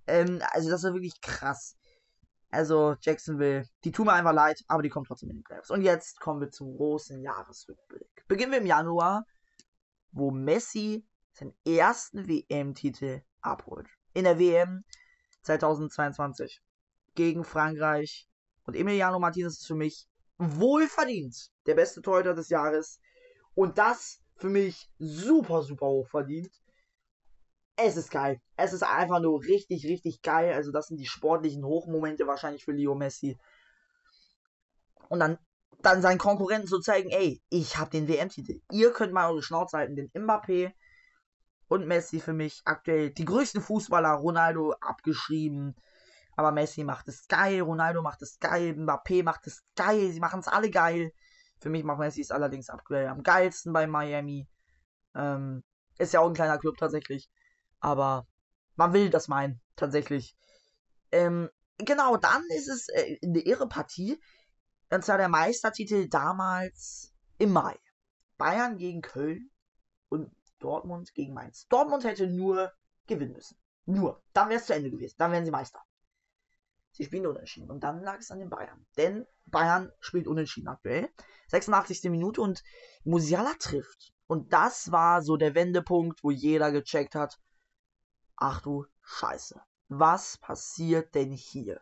Ähm, 0.07 0.43
also 0.53 0.71
das 0.71 0.85
war 0.85 0.93
wirklich 0.93 1.21
krass. 1.21 1.77
Also 2.51 2.97
Jacksonville, 3.01 3.65
die 3.85 3.93
tun 3.93 4.07
mir 4.07 4.13
einfach 4.13 4.33
leid, 4.33 4.63
aber 4.69 4.83
die 4.83 4.89
kommen 4.89 5.05
trotzdem 5.07 5.31
in 5.31 5.37
die 5.37 5.43
Playoffs. 5.43 5.71
Und 5.71 5.83
jetzt 5.83 6.21
kommen 6.21 6.41
wir 6.41 6.51
zum 6.51 6.77
großen 6.77 7.21
Jahresrückblick. 7.21 8.25
Beginnen 8.29 8.53
wir 8.53 8.59
im 8.59 8.67
Januar, 8.67 9.25
wo 10.13 10.31
Messi 10.31 11.05
seinen 11.33 11.55
ersten 11.67 12.29
WM-Titel 12.29 13.23
abholt 13.41 13.89
in 14.15 14.25
der 14.25 14.39
WM 14.39 14.85
2022 15.43 16.61
gegen 17.15 17.45
Frankreich. 17.45 18.29
Und 18.65 18.75
Emiliano 18.75 19.19
Martinez 19.19 19.59
ist 19.59 19.67
für 19.67 19.75
mich 19.75 20.09
wohlverdient 20.39 21.51
der 21.67 21.75
beste 21.75 22.01
Torhüter 22.03 22.35
des 22.35 22.49
Jahres. 22.49 23.01
Und 23.55 23.79
das 23.79 24.21
für 24.37 24.49
mich 24.49 24.91
super, 24.99 25.63
super 25.63 25.87
hoch 25.87 26.09
verdient. 26.09 26.51
Es 27.77 27.97
ist 27.97 28.11
geil. 28.11 28.41
Es 28.57 28.73
ist 28.73 28.83
einfach 28.83 29.21
nur 29.21 29.43
richtig, 29.43 29.85
richtig 29.87 30.23
geil. 30.23 30.55
Also 30.55 30.73
das 30.73 30.89
sind 30.89 30.97
die 30.97 31.07
sportlichen 31.07 31.65
Hochmomente 31.65 32.27
wahrscheinlich 32.27 32.65
für 32.65 32.73
Leo 32.73 32.95
Messi. 32.95 33.39
Und 35.09 35.21
dann, 35.21 35.39
dann 35.83 36.03
seinen 36.03 36.19
Konkurrenten 36.19 36.69
zu 36.69 36.81
zeigen, 36.81 37.11
ey, 37.11 37.43
ich 37.51 37.77
habe 37.77 37.91
den 37.91 38.09
WM-Titel. 38.09 38.61
Ihr 38.73 38.93
könnt 38.93 39.13
mal 39.13 39.31
eure 39.31 39.43
Schnauze 39.43 39.77
halten. 39.77 39.95
Den 39.95 40.11
Mbappé 40.11 40.73
und 41.69 41.87
Messi 41.87 42.21
für 42.21 42.33
mich 42.33 42.63
aktuell 42.65 43.11
die 43.11 43.25
größten 43.25 43.61
Fußballer. 43.61 44.13
Ronaldo 44.13 44.73
abgeschrieben. 44.81 45.77
Aber 46.37 46.53
Messi 46.53 46.85
macht 46.85 47.09
es 47.09 47.29
geil, 47.29 47.63
Ronaldo 47.63 48.03
macht 48.03 48.21
es 48.21 48.39
geil, 48.39 48.75
Mbappé 48.77 49.23
macht 49.25 49.47
es 49.47 49.65
geil, 49.75 50.13
sie 50.13 50.21
machen 50.21 50.41
es 50.41 50.49
alle 50.49 50.71
geil. 50.71 51.13
Für 51.61 51.71
mich 51.71 51.83
macht 51.83 51.99
Messi 51.99 52.21
es 52.21 52.31
allerdings 52.31 52.69
aktuell 52.69 53.09
am 53.09 53.23
geilsten 53.23 53.73
bei 53.73 53.87
Miami. 53.87 54.47
Ähm, 55.15 55.65
ist 55.99 56.13
ja 56.13 56.21
auch 56.21 56.29
ein 56.29 56.35
kleiner 56.35 56.59
Club 56.59 56.77
tatsächlich. 56.77 57.31
Aber 57.81 58.27
man 58.77 58.93
will 58.93 59.11
das 59.11 59.29
meinen, 59.29 59.61
tatsächlich. 59.77 60.37
Ähm, 61.13 61.51
genau, 61.79 62.17
dann 62.17 62.45
ist 62.51 62.69
es 62.69 62.89
äh, 62.89 63.19
eine 63.23 63.41
irre 63.41 63.69
Partie. 63.69 64.21
Und 64.91 65.05
zwar 65.05 65.19
der 65.19 65.29
Meistertitel 65.29 66.09
damals 66.09 67.13
im 67.39 67.53
Mai. 67.53 67.77
Bayern 68.39 68.77
gegen 68.77 69.03
Köln 69.03 69.51
und 70.09 70.31
Dortmund 70.59 71.15
gegen 71.15 71.35
Mainz. 71.35 71.67
Dortmund 71.69 72.05
hätte 72.05 72.27
nur 72.27 72.73
gewinnen 73.07 73.33
müssen. 73.33 73.59
Nur. 73.87 74.23
Dann 74.33 74.49
wäre 74.49 74.61
es 74.61 74.67
zu 74.67 74.75
Ende 74.75 74.91
gewesen. 74.91 75.17
Dann 75.19 75.33
wären 75.33 75.45
sie 75.45 75.51
Meister. 75.51 75.81
Sie 76.93 77.05
spielen 77.05 77.27
unentschieden. 77.27 77.71
Und 77.71 77.85
dann 77.85 78.03
lag 78.03 78.19
es 78.19 78.31
an 78.31 78.39
den 78.39 78.51
Bayern. 78.51 78.87
Denn 78.97 79.27
Bayern 79.47 79.93
spielt 80.01 80.27
unentschieden 80.27 80.69
aktuell. 80.69 81.09
86. 81.49 82.11
Minute 82.11 82.41
und 82.41 82.63
Musiala 83.05 83.53
trifft. 83.59 84.13
Und 84.27 84.53
das 84.53 84.91
war 84.91 85.23
so 85.23 85.37
der 85.37 85.55
Wendepunkt, 85.55 86.23
wo 86.25 86.31
jeder 86.31 86.73
gecheckt 86.73 87.15
hat. 87.15 87.39
Ach 88.37 88.61
du 88.61 88.87
Scheiße. 89.03 89.61
Was 89.89 90.39
passiert 90.39 91.15
denn 91.15 91.33
hier? 91.33 91.81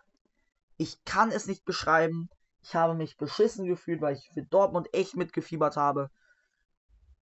Ich 0.76 1.04
kann 1.04 1.30
es 1.30 1.46
nicht 1.46 1.64
beschreiben. 1.64 2.28
Ich 2.62 2.74
habe 2.74 2.94
mich 2.94 3.16
beschissen 3.16 3.66
gefühlt, 3.66 4.00
weil 4.00 4.16
ich 4.16 4.30
für 4.32 4.42
Dortmund 4.42 4.88
echt 4.92 5.16
mitgefiebert 5.16 5.76
habe 5.76 6.10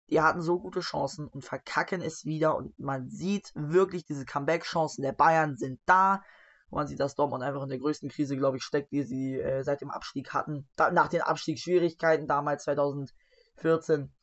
die 0.09 0.21
hatten 0.21 0.41
so 0.41 0.59
gute 0.59 0.81
Chancen 0.81 1.27
und 1.27 1.43
verkacken 1.43 2.01
es 2.01 2.25
wieder. 2.25 2.55
Und 2.55 2.77
man 2.79 3.09
sieht 3.09 3.51
wirklich, 3.55 4.05
diese 4.05 4.25
Comeback-Chancen 4.25 5.01
der 5.01 5.13
Bayern 5.13 5.57
sind 5.57 5.79
da. 5.85 6.23
Und 6.69 6.77
man 6.77 6.87
sieht, 6.87 6.99
dass 6.99 7.15
Dortmund 7.15 7.43
einfach 7.43 7.63
in 7.63 7.69
der 7.69 7.79
größten 7.79 8.09
Krise, 8.09 8.37
glaube 8.37 8.57
ich, 8.57 8.63
steckt, 8.63 8.91
die 8.91 9.03
sie 9.03 9.39
äh, 9.39 9.63
seit 9.63 9.81
dem 9.81 9.91
Abstieg 9.91 10.33
hatten. 10.33 10.67
Da, 10.75 10.91
nach 10.91 11.07
den 11.07 11.21
Abstiegsschwierigkeiten 11.21 12.27
damals 12.27 12.63
2014. 12.63 14.13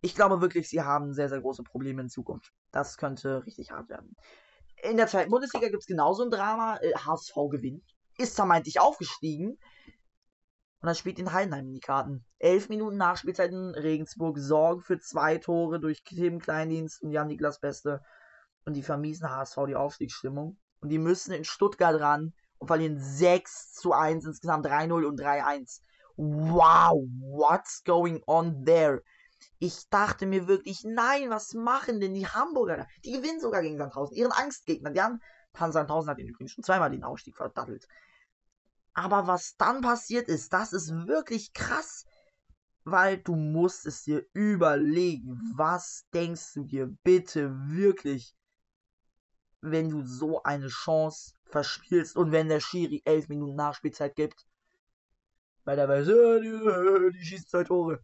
Ich 0.00 0.14
glaube 0.14 0.40
wirklich, 0.40 0.68
sie 0.68 0.82
haben 0.82 1.12
sehr, 1.12 1.28
sehr 1.28 1.40
große 1.40 1.62
Probleme 1.62 2.02
in 2.02 2.08
Zukunft. 2.08 2.52
Das 2.70 2.96
könnte 2.96 3.44
richtig 3.46 3.70
hart 3.70 3.88
werden. 3.88 4.14
In 4.82 4.96
der 4.96 5.06
zweiten 5.08 5.30
Bundesliga 5.30 5.68
gibt 5.68 5.82
es 5.82 5.86
genauso 5.86 6.24
ein 6.24 6.30
Drama. 6.30 6.76
Äh, 6.76 6.92
HSV 6.94 7.34
gewinnt. 7.50 7.84
Ist 8.16 8.36
vermeintlich 8.36 8.80
aufgestiegen. 8.80 9.58
Und 10.80 10.86
dann 10.86 10.94
spielt 10.94 11.18
in 11.18 11.32
Heidenheim 11.32 11.66
in 11.66 11.74
die 11.74 11.80
Karten. 11.80 12.24
Elf 12.38 12.68
Minuten 12.68 12.96
Nachspielzeit 12.96 13.50
in 13.50 13.74
Regensburg 13.74 14.38
sorgen 14.38 14.80
für 14.80 15.00
zwei 15.00 15.38
Tore 15.38 15.80
durch 15.80 16.04
Tim 16.04 16.38
Kleindienst 16.38 17.02
und 17.02 17.10
Jan 17.10 17.26
Niklas 17.26 17.58
Beste. 17.58 18.00
Und 18.64 18.74
die 18.74 18.82
vermiesen 18.82 19.28
HSV 19.28 19.58
die 19.66 19.74
Aufstiegsstimmung. 19.74 20.56
Und 20.80 20.90
die 20.90 20.98
müssen 20.98 21.32
in 21.32 21.44
Stuttgart 21.44 22.00
ran 22.00 22.32
und 22.58 22.68
verlieren 22.68 22.98
6 22.98 23.72
zu 23.72 23.92
1, 23.92 24.24
insgesamt 24.24 24.66
3-0 24.66 25.04
und 25.04 25.20
3-1. 25.20 25.80
Wow, 26.16 27.04
what's 27.20 27.82
going 27.82 28.22
on 28.26 28.64
there? 28.64 29.02
Ich 29.58 29.88
dachte 29.88 30.26
mir 30.26 30.46
wirklich, 30.46 30.84
nein, 30.84 31.30
was 31.30 31.54
machen 31.54 32.00
denn 32.00 32.14
die 32.14 32.26
Hamburger 32.26 32.76
da? 32.76 32.86
Die 33.04 33.12
gewinnen 33.12 33.40
sogar 33.40 33.62
gegen 33.62 33.76
Sandhausen, 33.76 34.16
ihren 34.16 34.32
Angstgegner. 34.32 34.90
Die 34.90 35.00
haben, 35.00 35.20
Hans 35.54 35.74
Sandhausen 35.74 36.10
hat 36.10 36.18
den 36.18 36.28
übrigens 36.28 36.52
schon 36.52 36.64
zweimal 36.64 36.90
den 36.90 37.04
Aufstieg 37.04 37.36
verdattelt. 37.36 37.88
Aber 38.94 39.26
was 39.26 39.56
dann 39.56 39.80
passiert 39.80 40.28
ist, 40.28 40.52
das 40.52 40.72
ist 40.72 40.92
wirklich 41.06 41.52
krass. 41.52 42.04
Weil 42.84 43.18
du 43.18 43.34
musst 43.34 43.86
es 43.86 44.02
dir 44.04 44.24
überlegen. 44.32 45.40
Was 45.54 46.06
denkst 46.14 46.54
du 46.54 46.64
dir 46.64 46.86
bitte 47.02 47.50
wirklich, 47.68 48.34
wenn 49.60 49.90
du 49.90 50.04
so 50.06 50.42
eine 50.42 50.68
Chance 50.68 51.34
verspielst 51.46 52.16
und 52.16 52.32
wenn 52.32 52.48
der 52.48 52.60
Schiri 52.60 53.02
elf 53.04 53.28
Minuten 53.28 53.56
Nachspielzeit 53.56 54.14
gibt? 54.14 54.46
Weil 55.64 55.76
der 55.76 55.88
weiß, 55.88 56.08
äh, 56.08 56.40
die, 56.40 56.48
äh, 56.48 57.10
die 57.12 57.24
schießt 57.24 57.50
zwei 57.50 57.64
Tore. 57.64 58.00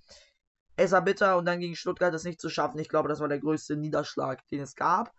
Es 0.77 0.93
war 0.93 1.03
bitter 1.03 1.37
und 1.37 1.45
dann 1.45 1.61
gegen 1.61 1.77
Stuttgart 1.77 2.13
das 2.13 2.25
nicht 2.25 2.41
zu 2.41 2.49
schaffen. 2.49 2.79
Ich 2.79 2.89
glaube, 2.89 3.09
das 3.09 3.21
war 3.21 3.29
der 3.29 3.39
größte 3.39 3.77
Niederschlag, 3.77 4.47
den 4.49 4.61
es 4.61 4.75
gab. 4.75 5.13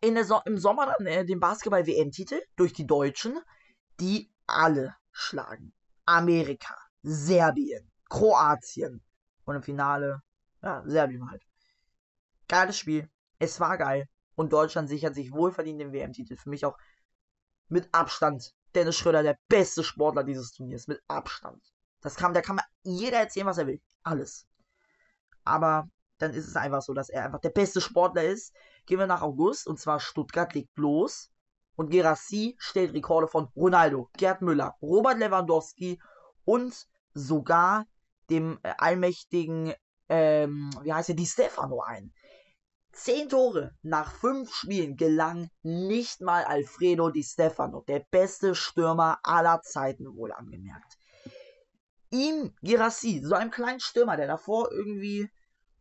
In 0.00 0.14
der 0.14 0.24
so 0.24 0.40
Im 0.44 0.58
Sommer 0.58 0.86
dann 0.86 1.06
äh, 1.06 1.24
den 1.24 1.40
Basketball-WM-Titel 1.40 2.40
durch 2.56 2.72
die 2.72 2.86
Deutschen 2.86 3.38
die 4.00 4.30
alle 4.46 4.96
schlagen. 5.12 5.72
Amerika, 6.06 6.76
Serbien, 7.02 7.90
Kroatien 8.08 9.02
und 9.44 9.56
im 9.56 9.62
Finale, 9.62 10.22
ja, 10.62 10.82
Serbien 10.86 11.30
halt. 11.30 11.42
Geiles 12.48 12.78
Spiel. 12.78 13.08
Es 13.38 13.60
war 13.60 13.78
geil. 13.78 14.08
Und 14.36 14.52
Deutschland 14.52 14.88
sichert 14.88 15.14
sich 15.14 15.32
wohlverdient 15.32 15.80
den 15.80 15.92
WM-Titel. 15.92 16.36
Für 16.36 16.50
mich 16.50 16.64
auch 16.64 16.76
mit 17.68 17.88
Abstand 17.92 18.52
Dennis 18.74 18.96
Schröder 18.96 19.22
der 19.22 19.38
beste 19.48 19.84
Sportler 19.84 20.24
dieses 20.24 20.52
Turniers. 20.52 20.88
Mit 20.88 21.00
Abstand. 21.08 21.62
Das 22.04 22.16
kann, 22.16 22.34
da 22.34 22.42
kann 22.42 22.60
jeder 22.82 23.18
erzählen, 23.18 23.46
was 23.46 23.56
er 23.56 23.66
will. 23.66 23.80
Alles. 24.02 24.46
Aber 25.42 25.88
dann 26.18 26.34
ist 26.34 26.46
es 26.46 26.54
einfach 26.54 26.82
so, 26.82 26.92
dass 26.92 27.08
er 27.08 27.24
einfach 27.24 27.40
der 27.40 27.48
beste 27.48 27.80
Sportler 27.80 28.24
ist. 28.24 28.54
Gehen 28.84 28.98
wir 28.98 29.06
nach 29.06 29.22
August 29.22 29.66
und 29.66 29.80
zwar 29.80 30.00
Stuttgart 30.00 30.52
legt 30.52 30.76
los 30.76 31.32
und 31.76 31.90
Gerassi 31.90 32.56
stellt 32.58 32.92
Rekorde 32.92 33.26
von 33.26 33.48
Ronaldo, 33.56 34.10
Gerd 34.18 34.42
Müller, 34.42 34.76
Robert 34.82 35.18
Lewandowski 35.18 35.98
und 36.44 36.86
sogar 37.14 37.86
dem 38.28 38.58
äh, 38.62 38.74
allmächtigen, 38.76 39.72
ähm, 40.10 40.70
wie 40.82 40.92
heißt 40.92 41.08
er, 41.08 41.14
Di 41.14 41.24
Stefano 41.24 41.80
ein. 41.80 42.12
Zehn 42.92 43.30
Tore 43.30 43.74
nach 43.80 44.12
fünf 44.12 44.54
Spielen 44.54 44.96
gelang 44.96 45.48
nicht 45.62 46.20
mal 46.20 46.44
Alfredo 46.44 47.08
Di 47.08 47.22
Stefano, 47.22 47.82
der 47.88 48.00
beste 48.10 48.54
Stürmer 48.54 49.20
aller 49.22 49.62
Zeiten 49.62 50.14
wohl 50.14 50.32
angemerkt. 50.32 50.98
Ihm, 52.14 52.54
Girassi, 52.62 53.20
so 53.24 53.34
einem 53.34 53.50
kleinen 53.50 53.80
Stürmer, 53.80 54.16
der 54.16 54.28
davor 54.28 54.70
irgendwie 54.70 55.28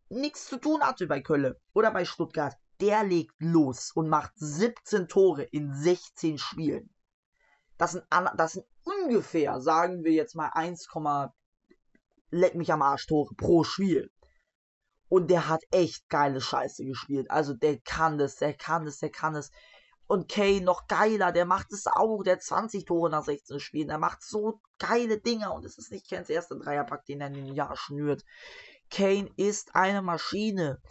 nichts 0.10 0.48
zu 0.48 0.58
tun 0.58 0.82
hatte 0.82 1.06
bei 1.06 1.22
Köln 1.22 1.54
oder 1.74 1.92
bei 1.92 2.06
Stuttgart, 2.06 2.58
der 2.82 3.04
legt 3.04 3.36
los 3.38 3.92
und 3.94 4.10
macht 4.10 4.32
17 4.36 5.08
Tore 5.08 5.44
in 5.44 5.74
16 5.76 6.40
Spielen. 6.40 6.90
Das 7.78 7.92
sind, 7.92 8.04
das 8.36 8.54
sind 8.54 8.66
ungefähr, 8.84 9.62
sagen 9.62 10.04
wir 10.04 10.12
jetzt 10.12 10.36
mal 10.36 10.50
1, 10.54 10.88
leck 12.32 12.56
mich 12.56 12.74
am 12.74 12.82
Arsch 12.82 13.06
Tore 13.06 13.36
pro 13.36 13.64
Spiel. 13.64 14.12
Und 15.10 15.30
der 15.30 15.48
hat 15.48 15.62
echt 15.70 16.10
geile 16.10 16.42
Scheiße 16.42 16.84
gespielt. 16.84 17.30
Also 17.30 17.54
der 17.54 17.80
kann 17.80 18.18
das, 18.18 18.38
der 18.38 18.56
kann 18.56 18.86
das, 18.86 18.98
der 18.98 19.12
kann 19.12 19.36
das. 19.36 19.52
Und 20.08 20.30
Kane 20.30 20.62
noch 20.62 20.88
geiler, 20.88 21.32
der 21.32 21.46
macht 21.46 21.72
es 21.72 21.88
auch, 21.88 22.24
der 22.24 22.40
20 22.40 22.86
Tore 22.86 23.10
nach 23.10 23.24
16 23.24 23.60
Spielen. 23.60 23.88
Der 23.88 23.98
macht 23.98 24.22
so 24.22 24.62
geile 24.78 25.20
Dinger 25.20 25.54
und 25.54 25.66
es 25.66 25.78
ist 25.78 25.92
nicht 25.92 26.10
Kanes 26.10 26.30
erster 26.30 26.58
Dreierpack, 26.58 27.06
den 27.06 27.22
er 27.22 27.28
in 27.28 27.34
den 27.34 27.56
Jahr 27.56 27.76
schnürt. 27.78 28.24
Kane 28.90 29.30
ist 29.38 29.76
eine 29.76 30.02
Maschine. 30.02 30.82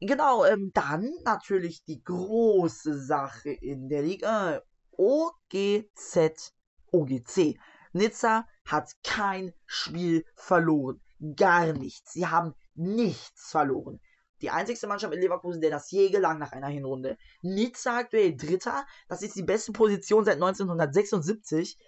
Genau, 0.00 0.44
ähm, 0.44 0.72
dann 0.74 1.12
natürlich 1.24 1.84
die 1.84 2.02
große 2.02 3.00
Sache 3.00 3.50
in 3.50 3.88
der 3.88 4.02
Liga. 4.02 4.62
OGZ, 4.90 6.52
OGC. 6.90 7.58
Nizza 7.92 8.46
hat 8.64 8.90
kein 9.04 9.54
Spiel 9.64 10.24
verloren. 10.34 11.00
Gar 11.36 11.72
nichts. 11.74 12.12
Sie 12.12 12.26
haben 12.26 12.54
nichts 12.74 13.50
verloren. 13.50 14.00
Die 14.42 14.50
einzigste 14.50 14.88
Mannschaft 14.88 15.14
in 15.14 15.20
Leverkusen, 15.20 15.60
der 15.60 15.70
das 15.70 15.90
je 15.90 16.10
gelang 16.10 16.38
nach 16.38 16.52
einer 16.52 16.68
Hinrunde. 16.68 17.16
Nizza 17.42 17.98
aktuell 17.98 18.36
Dritter. 18.36 18.84
Das 19.08 19.22
ist 19.22 19.36
die 19.36 19.44
beste 19.44 19.72
Position 19.72 20.24
seit 20.24 20.34
1976 20.34 21.78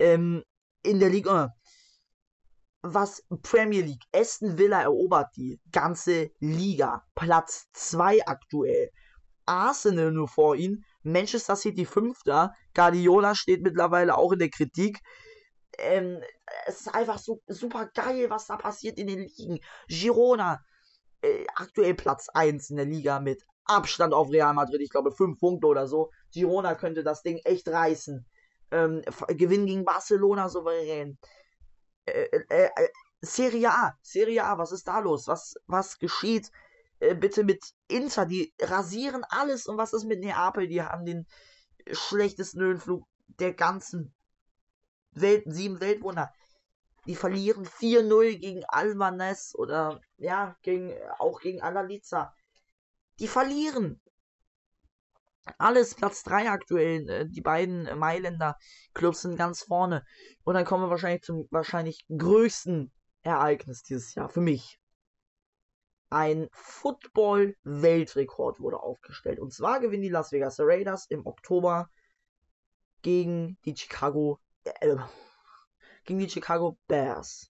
ähm, 0.00 0.42
in 0.82 0.98
der 0.98 1.08
Liga. 1.08 1.54
Was 2.82 3.22
Premier 3.42 3.82
League. 3.82 4.02
Aston 4.12 4.58
Villa 4.58 4.82
erobert 4.82 5.28
die 5.36 5.60
ganze 5.70 6.30
Liga. 6.40 7.04
Platz 7.14 7.66
2 7.74 8.26
aktuell. 8.26 8.90
Arsenal 9.46 10.10
nur 10.10 10.28
vor 10.28 10.56
ihnen. 10.56 10.84
Manchester 11.02 11.56
City 11.56 11.84
Fünfter. 11.84 12.54
Guardiola 12.74 13.34
steht 13.34 13.62
mittlerweile 13.62 14.16
auch 14.16 14.32
in 14.32 14.38
der 14.40 14.50
Kritik. 14.50 14.98
Ähm, 15.78 16.20
es 16.66 16.80
ist 16.80 16.94
einfach 16.94 17.18
so 17.18 17.40
super 17.46 17.88
geil, 17.94 18.30
was 18.30 18.46
da 18.46 18.56
passiert 18.56 18.98
in 18.98 19.06
den 19.06 19.20
Ligen. 19.20 19.60
Girona, 19.88 20.60
äh, 21.22 21.46
aktuell 21.54 21.94
Platz 21.94 22.28
1 22.28 22.70
in 22.70 22.76
der 22.76 22.86
Liga 22.86 23.20
mit 23.20 23.44
Abstand 23.64 24.12
auf 24.14 24.30
Real 24.30 24.54
Madrid, 24.54 24.80
ich 24.80 24.90
glaube 24.90 25.12
5 25.12 25.38
Punkte 25.38 25.66
oder 25.66 25.86
so. 25.86 26.10
Girona 26.32 26.74
könnte 26.74 27.04
das 27.04 27.22
Ding 27.22 27.38
echt 27.44 27.68
reißen. 27.68 28.26
Ähm, 28.72 29.02
Gewinn 29.28 29.66
gegen 29.66 29.84
Barcelona 29.84 30.48
souverän. 30.48 31.18
Äh, 32.06 32.28
äh, 32.48 32.70
äh, 32.76 32.88
Serie 33.20 33.70
A, 33.70 33.94
Serie 34.02 34.44
A, 34.44 34.58
was 34.58 34.72
ist 34.72 34.88
da 34.88 34.98
los? 35.00 35.28
Was, 35.28 35.54
was 35.66 35.98
geschieht? 35.98 36.50
Äh, 37.00 37.14
bitte 37.14 37.44
mit 37.44 37.64
Inter, 37.88 38.26
die 38.26 38.52
rasieren 38.60 39.24
alles. 39.28 39.66
Und 39.66 39.76
was 39.76 39.92
ist 39.92 40.04
mit 40.04 40.20
Neapel? 40.20 40.68
Die 40.68 40.82
haben 40.82 41.04
den 41.04 41.26
schlechtesten 41.92 42.60
Höhenflug 42.60 43.06
der 43.38 43.54
ganzen 43.54 44.14
Welt, 45.12 45.44
sieben 45.46 45.80
Weltwunder. 45.80 46.32
Die 47.06 47.14
verlieren 47.14 47.66
4-0 47.66 48.38
gegen 48.38 48.64
Almanes 48.66 49.54
oder 49.54 50.00
ja, 50.16 50.56
gegen, 50.62 50.94
auch 51.18 51.40
gegen 51.40 51.62
Analiza. 51.62 52.34
Die 53.18 53.28
verlieren. 53.28 54.00
Alles 55.58 55.94
Platz 55.94 56.22
3 56.24 56.50
aktuell. 56.50 57.08
Äh, 57.08 57.28
die 57.28 57.40
beiden 57.40 57.98
Mailänder 57.98 58.56
Clubs 58.94 59.22
sind 59.22 59.36
ganz 59.36 59.62
vorne. 59.62 60.04
Und 60.44 60.54
dann 60.54 60.64
kommen 60.64 60.84
wir 60.84 60.90
wahrscheinlich 60.90 61.22
zum 61.22 61.46
wahrscheinlich 61.50 62.06
größten 62.08 62.92
Ereignis 63.22 63.82
dieses 63.82 64.14
Jahr 64.14 64.28
für 64.28 64.40
mich. 64.40 64.78
Ein 66.10 66.48
Football-Weltrekord 66.52 68.60
wurde 68.60 68.80
aufgestellt. 68.80 69.38
Und 69.38 69.52
zwar 69.52 69.80
gewinnen 69.80 70.02
die 70.02 70.08
Las 70.08 70.32
Vegas 70.32 70.56
Raiders 70.58 71.06
im 71.08 71.26
Oktober 71.26 71.88
gegen 73.02 73.58
die 73.64 73.76
Chicago 73.76 74.40
äh, 74.64 74.96
gegen 76.10 76.18
die 76.18 76.28
Chicago 76.28 76.76
Bears. 76.88 77.52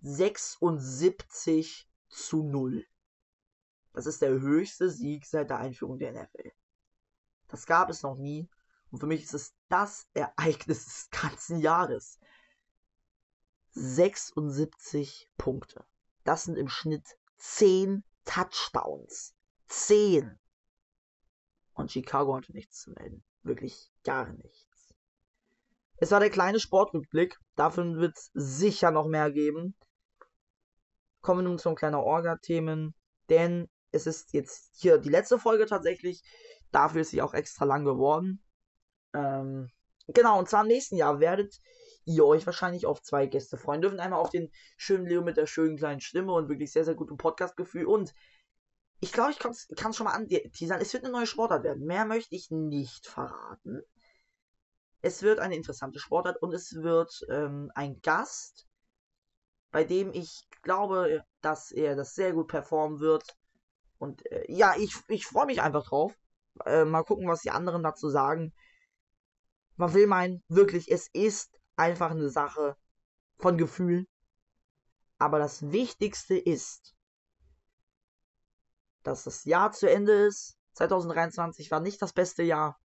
76 0.00 1.90
zu 2.08 2.44
0. 2.44 2.86
Das 3.92 4.06
ist 4.06 4.22
der 4.22 4.30
höchste 4.30 4.88
Sieg 4.90 5.26
seit 5.26 5.50
der 5.50 5.58
Einführung 5.58 5.98
der 5.98 6.12
NFL. 6.12 6.52
Das 7.48 7.66
gab 7.66 7.90
es 7.90 8.04
noch 8.04 8.14
nie. 8.14 8.48
Und 8.92 9.00
für 9.00 9.08
mich 9.08 9.24
ist 9.24 9.34
es 9.34 9.56
das 9.68 10.06
Ereignis 10.14 10.84
des 10.84 11.10
ganzen 11.20 11.58
Jahres. 11.58 12.20
76 13.72 15.28
Punkte. 15.36 15.84
Das 16.22 16.44
sind 16.44 16.56
im 16.56 16.68
Schnitt 16.68 17.18
10 17.38 18.04
Touchdowns. 18.24 19.34
10. 19.66 20.38
Und 21.72 21.90
Chicago 21.90 22.36
hatte 22.36 22.52
nichts 22.52 22.82
zu 22.82 22.92
melden. 22.92 23.24
Wirklich 23.42 23.90
gar 24.04 24.32
nichts. 24.32 24.73
Es 25.96 26.10
war 26.10 26.20
der 26.20 26.30
kleine 26.30 26.60
Sportrückblick. 26.60 27.38
Davon 27.56 27.98
wird 27.98 28.16
es 28.16 28.30
sicher 28.34 28.90
noch 28.90 29.06
mehr 29.06 29.30
geben. 29.30 29.74
Kommen 31.20 31.40
wir 31.40 31.48
nun 31.48 31.58
zum 31.58 31.74
kleinen 31.74 31.94
Orga-Themen. 31.94 32.94
Denn 33.30 33.68
es 33.92 34.06
ist 34.06 34.32
jetzt 34.32 34.70
hier 34.74 34.98
die 34.98 35.08
letzte 35.08 35.38
Folge 35.38 35.66
tatsächlich. 35.66 36.22
Dafür 36.72 37.02
ist 37.02 37.10
sie 37.10 37.22
auch 37.22 37.34
extra 37.34 37.64
lang 37.64 37.84
geworden. 37.84 38.42
Ähm, 39.14 39.70
genau, 40.08 40.38
und 40.38 40.48
zwar 40.48 40.62
im 40.62 40.68
nächsten 40.68 40.96
Jahr 40.96 41.20
werdet 41.20 41.58
ihr 42.04 42.24
euch 42.26 42.44
wahrscheinlich 42.44 42.86
auf 42.86 43.00
zwei 43.02 43.26
Gäste 43.26 43.56
freuen 43.56 43.80
dürfen. 43.80 44.00
Einmal 44.00 44.20
auf 44.20 44.30
den 44.30 44.50
schönen 44.76 45.06
Leo 45.06 45.22
mit 45.22 45.36
der 45.36 45.46
schönen 45.46 45.76
kleinen 45.76 46.00
Stimme 46.00 46.32
und 46.32 46.48
wirklich 46.48 46.72
sehr, 46.72 46.84
sehr 46.84 46.94
gutem 46.94 47.16
Podcast-Gefühl. 47.16 47.86
Und 47.86 48.14
ich 49.00 49.12
glaube, 49.12 49.30
ich 49.30 49.38
kann 49.38 49.52
es 49.52 49.96
schon 49.96 50.04
mal 50.04 50.12
anteasern. 50.12 50.80
Es 50.80 50.92
wird 50.92 51.04
eine 51.04 51.12
neue 51.12 51.26
Sportart 51.26 51.62
werden. 51.62 51.86
Mehr 51.86 52.04
möchte 52.04 52.34
ich 52.34 52.50
nicht 52.50 53.06
verraten. 53.06 53.82
Es 55.04 55.20
wird 55.20 55.38
eine 55.38 55.54
interessante 55.54 55.98
Sportart 55.98 56.40
und 56.40 56.54
es 56.54 56.76
wird 56.76 57.26
ähm, 57.28 57.70
ein 57.74 58.00
Gast, 58.00 58.66
bei 59.70 59.84
dem 59.84 60.14
ich 60.14 60.48
glaube, 60.62 61.22
dass 61.42 61.72
er 61.72 61.94
das 61.94 62.14
sehr 62.14 62.32
gut 62.32 62.48
performen 62.48 63.00
wird. 63.00 63.36
Und 63.98 64.24
äh, 64.32 64.50
ja, 64.50 64.74
ich, 64.78 64.96
ich 65.08 65.26
freue 65.26 65.44
mich 65.44 65.60
einfach 65.60 65.84
drauf. 65.84 66.16
Äh, 66.64 66.86
mal 66.86 67.02
gucken, 67.02 67.28
was 67.28 67.42
die 67.42 67.50
anderen 67.50 67.82
dazu 67.82 68.08
sagen. 68.08 68.54
Man 69.76 69.92
will 69.92 70.06
meinen, 70.06 70.42
wirklich, 70.48 70.90
es 70.90 71.08
ist 71.12 71.54
einfach 71.76 72.12
eine 72.12 72.30
Sache 72.30 72.74
von 73.36 73.58
Gefühl. 73.58 74.06
Aber 75.18 75.38
das 75.38 75.70
Wichtigste 75.70 76.38
ist, 76.38 76.94
dass 79.02 79.24
das 79.24 79.44
Jahr 79.44 79.70
zu 79.72 79.86
Ende 79.86 80.12
ist. 80.12 80.56
2023 80.72 81.70
war 81.70 81.80
nicht 81.80 82.00
das 82.00 82.14
beste 82.14 82.42
Jahr 82.42 82.78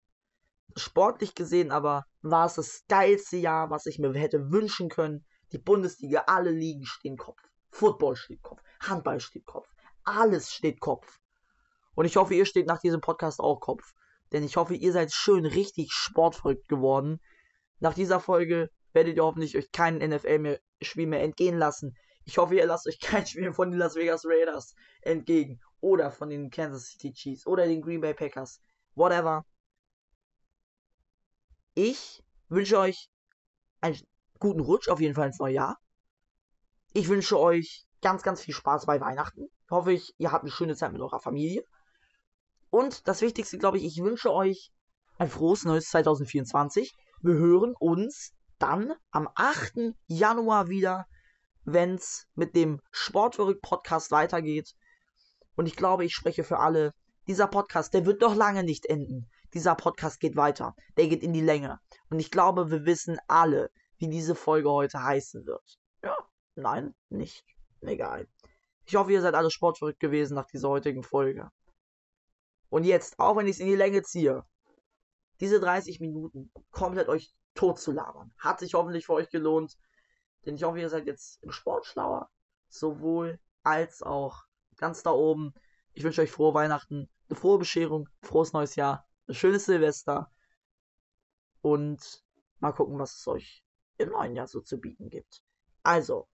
sportlich 0.77 1.35
gesehen 1.35 1.71
aber 1.71 2.05
war 2.31 2.47
es 2.47 2.55
das 2.55 2.85
geilste 2.89 3.37
Jahr, 3.37 3.71
was 3.71 3.87
ich 3.87 3.99
mir 3.99 4.13
hätte 4.15 4.51
wünschen 4.51 4.89
können. 4.89 5.25
Die 5.53 5.59
Bundesliga, 5.59 6.25
alle 6.27 6.51
Ligen 6.51 6.85
stehen 6.85 7.17
Kopf. 7.17 7.41
Football 7.71 8.17
steht 8.17 8.43
Kopf. 8.43 8.63
Handball 8.81 9.21
steht 9.21 9.47
Kopf. 9.47 9.69
Alles 10.05 10.53
steht 10.53 10.81
Kopf. 10.81 11.19
Und 11.95 12.05
ich 12.05 12.17
hoffe, 12.17 12.35
ihr 12.35 12.47
steht 12.47 12.67
nach 12.67 12.81
diesem 12.81 13.01
Podcast 13.01 13.41
auch 13.41 13.61
Kopf. 13.61 13.95
Denn 14.33 14.45
ich 14.45 14.57
hoffe, 14.57 14.75
ihr 14.75 14.93
seid 14.93 15.13
schön 15.13 15.47
richtig 15.47 15.93
sportverrückt 15.93 16.69
geworden. 16.69 17.21
Nach 17.81 17.95
dieser 17.95 18.21
Folge 18.21 18.71
werdet 18.93 19.17
ihr 19.17 19.25
hoffentlich 19.25 19.57
euch 19.57 19.71
kein 19.73 19.99
NFL-Spiel 19.99 21.07
mehr 21.07 21.23
entgehen 21.23 21.59
lassen. 21.59 21.97
Ich 22.25 22.39
hoffe, 22.39 22.57
ihr 22.57 22.67
lasst 22.67 22.87
euch 22.87 23.01
kein 23.01 23.27
Spiel 23.27 23.53
von 23.53 23.71
den 23.71 23.79
Las 23.79 23.97
Vegas 23.97 24.25
Raiders 24.27 24.75
entgegen. 25.03 25.61
Oder 25.81 26.11
von 26.11 26.29
den 26.29 26.51
Kansas 26.51 26.89
City 26.89 27.13
Chiefs. 27.13 27.47
Oder 27.47 27.67
den 27.67 27.81
Green 27.81 28.01
Bay 28.01 28.15
Packers. 28.15 28.61
Whatever. 28.95 29.45
Ich 31.81 32.25
wünsche 32.49 32.77
euch 32.77 33.09
einen 33.81 33.97
guten 34.41 34.59
Rutsch, 34.59 34.89
auf 34.89 34.99
jeden 34.99 35.15
Fall 35.15 35.29
ins 35.29 35.39
neue 35.39 35.55
Jahr. 35.55 35.79
Ich 36.93 37.07
wünsche 37.07 37.39
euch 37.39 37.87
ganz, 38.03 38.25
ganz 38.25 38.41
viel 38.41 38.53
Spaß 38.53 38.87
bei 38.87 39.01
Weihnachten. 39.01 39.47
Hoffe 39.71 39.93
ich, 39.93 40.13
ihr 40.19 40.33
habt 40.33 40.43
eine 40.43 40.51
schöne 40.51 40.75
Zeit 40.75 40.91
mit 40.91 41.01
eurer 41.01 41.21
Familie. 41.21 41.63
Und 42.71 43.07
das 43.07 43.21
Wichtigste, 43.21 43.59
glaube 43.59 43.79
ich, 43.79 43.85
ich 43.85 44.03
wünsche 44.03 44.33
euch 44.33 44.73
ein 45.19 45.31
frohes 45.31 45.65
neues 45.65 45.89
2024. 45.91 46.97
Wir 47.23 47.35
hören 47.35 47.77
uns 47.79 48.33
dann 48.59 48.93
am 49.13 49.29
8. 49.37 49.95
Januar 50.09 50.67
wieder, 50.67 51.07
wenn 51.63 51.95
es 51.95 52.27
mit 52.35 52.57
dem 52.57 52.81
Sportverrückt 52.91 53.63
Podcast 53.63 54.11
weitergeht. 54.11 54.75
Und 55.55 55.67
ich 55.67 55.77
glaube, 55.77 56.05
ich 56.05 56.13
spreche 56.13 56.43
für 56.43 56.59
alle. 56.59 56.93
Dieser 57.29 57.47
Podcast, 57.47 57.95
der 57.95 58.05
wird 58.05 58.21
noch 58.21 58.35
lange 58.35 58.65
nicht 58.65 58.87
enden 58.87 59.31
dieser 59.55 59.75
Podcast 59.75 60.21
geht 60.21 60.37
weiter. 60.37 60.75
Der 60.97 61.09
geht 61.09 61.23
in 61.23 61.33
die 61.33 61.41
Länge. 61.41 61.81
Und 62.11 62.19
ich 62.19 62.31
glaube, 62.31 62.71
wir 62.71 62.85
wissen 62.85 63.19
alle, 63.27 63.71
wie 63.99 64.09
diese 64.09 64.35
Folge 64.35 64.71
heute 64.71 65.03
heißen 65.03 65.47
wird. 65.47 65.79
Ja, 66.03 66.17
nein, 66.55 66.95
nicht. 67.09 67.45
Egal. 67.81 68.29
Ich 68.87 68.97
hoffe, 68.97 69.13
ihr 69.13 69.21
seid 69.21 69.35
alle 69.35 69.51
sportverrückt 69.51 70.01
gewesen 70.01 70.35
nach 70.35 70.47
dieser 70.47 70.69
heutigen 70.69 71.03
Folge. 71.03 71.51
Und 72.71 72.85
jetzt, 72.85 73.19
auch 73.19 73.37
wenn 73.37 73.47
ich 73.47 73.57
es 73.57 73.61
in 73.61 73.69
die 73.69 73.77
Länge 73.77 74.03
ziehe, 74.03 74.45
diese 75.41 75.61
30 75.61 76.01
Minuten 76.01 76.51
komplett 76.71 77.09
euch 77.09 77.35
tot 77.55 77.79
zu 77.79 77.93
labern, 77.93 78.33
hat 78.39 78.61
sich 78.61 78.75
hoffentlich 78.75 79.07
für 79.07 79.15
euch 79.15 79.31
gelohnt. 79.31 79.77
Denn 80.45 80.55
ich 80.55 80.63
hoffe, 80.63 80.81
ihr 80.81 80.89
seid 80.89 81.07
jetzt 81.07 81.43
im 81.43 81.53
Sport 81.53 81.87
schlauer. 81.87 82.31
Sowohl 82.69 83.39
als 83.63 84.03
auch 84.03 84.45
ganz 84.77 85.03
da 85.03 85.11
oben. 85.11 85.55
Ich 85.93 86.05
wünsche 86.05 86.23
euch 86.23 86.31
frohe 86.31 86.55
Weihnachten, 86.55 87.09
eine 87.29 87.39
frohe 87.39 87.59
Bescherung, 87.59 88.09
frohes 88.23 88.53
neues 88.53 88.77
Jahr 88.77 89.08
ein 89.29 89.35
schönes 89.35 89.67
Silvester 89.67 90.33
und 91.61 92.25
mal 92.61 92.73
gucken, 92.73 92.99
was 92.99 93.15
es 93.15 93.27
euch 93.27 93.63
im 93.99 94.09
neuen 94.11 94.35
Jahr 94.35 94.49
so 94.49 94.61
zu 94.61 94.79
bieten 94.79 95.11
gibt. 95.11 95.43
Also, 95.83 96.29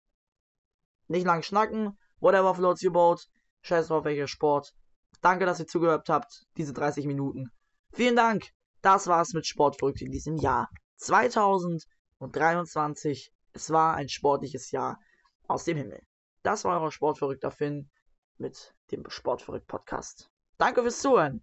nicht 1.08 1.26
lang 1.26 1.42
schnacken, 1.42 1.98
whatever 2.20 2.54
floats 2.54 2.84
your 2.84 2.92
boat, 2.92 3.26
scheiß 3.62 3.88
drauf 3.88 4.04
welcher 4.04 4.28
Sport. 4.28 4.72
Danke, 5.20 5.44
dass 5.46 5.60
ihr 5.60 5.66
zugehört 5.66 6.08
habt, 6.08 6.46
diese 6.56 6.72
30 6.72 7.06
Minuten. 7.06 7.50
Vielen 7.92 8.16
Dank, 8.16 8.50
das 8.80 9.06
war's 9.06 9.32
mit 9.32 9.46
Sportverrückt 9.46 10.02
in 10.02 10.12
diesem 10.12 10.36
Jahr 10.36 10.68
2023. 10.96 13.32
Es 13.52 13.70
war 13.70 13.94
ein 13.94 14.08
sportliches 14.08 14.70
Jahr 14.70 15.00
aus 15.46 15.64
dem 15.64 15.78
Himmel. 15.78 16.02
Das 16.42 16.64
war 16.64 16.80
euer 16.80 16.92
Sportverrückter 16.92 17.50
Finn 17.50 17.90
mit 18.36 18.74
dem 18.90 19.08
Sportverrückt 19.08 19.66
Podcast. 19.66 20.30
Danke 20.58 20.82
fürs 20.82 21.00
Zuhören 21.00 21.42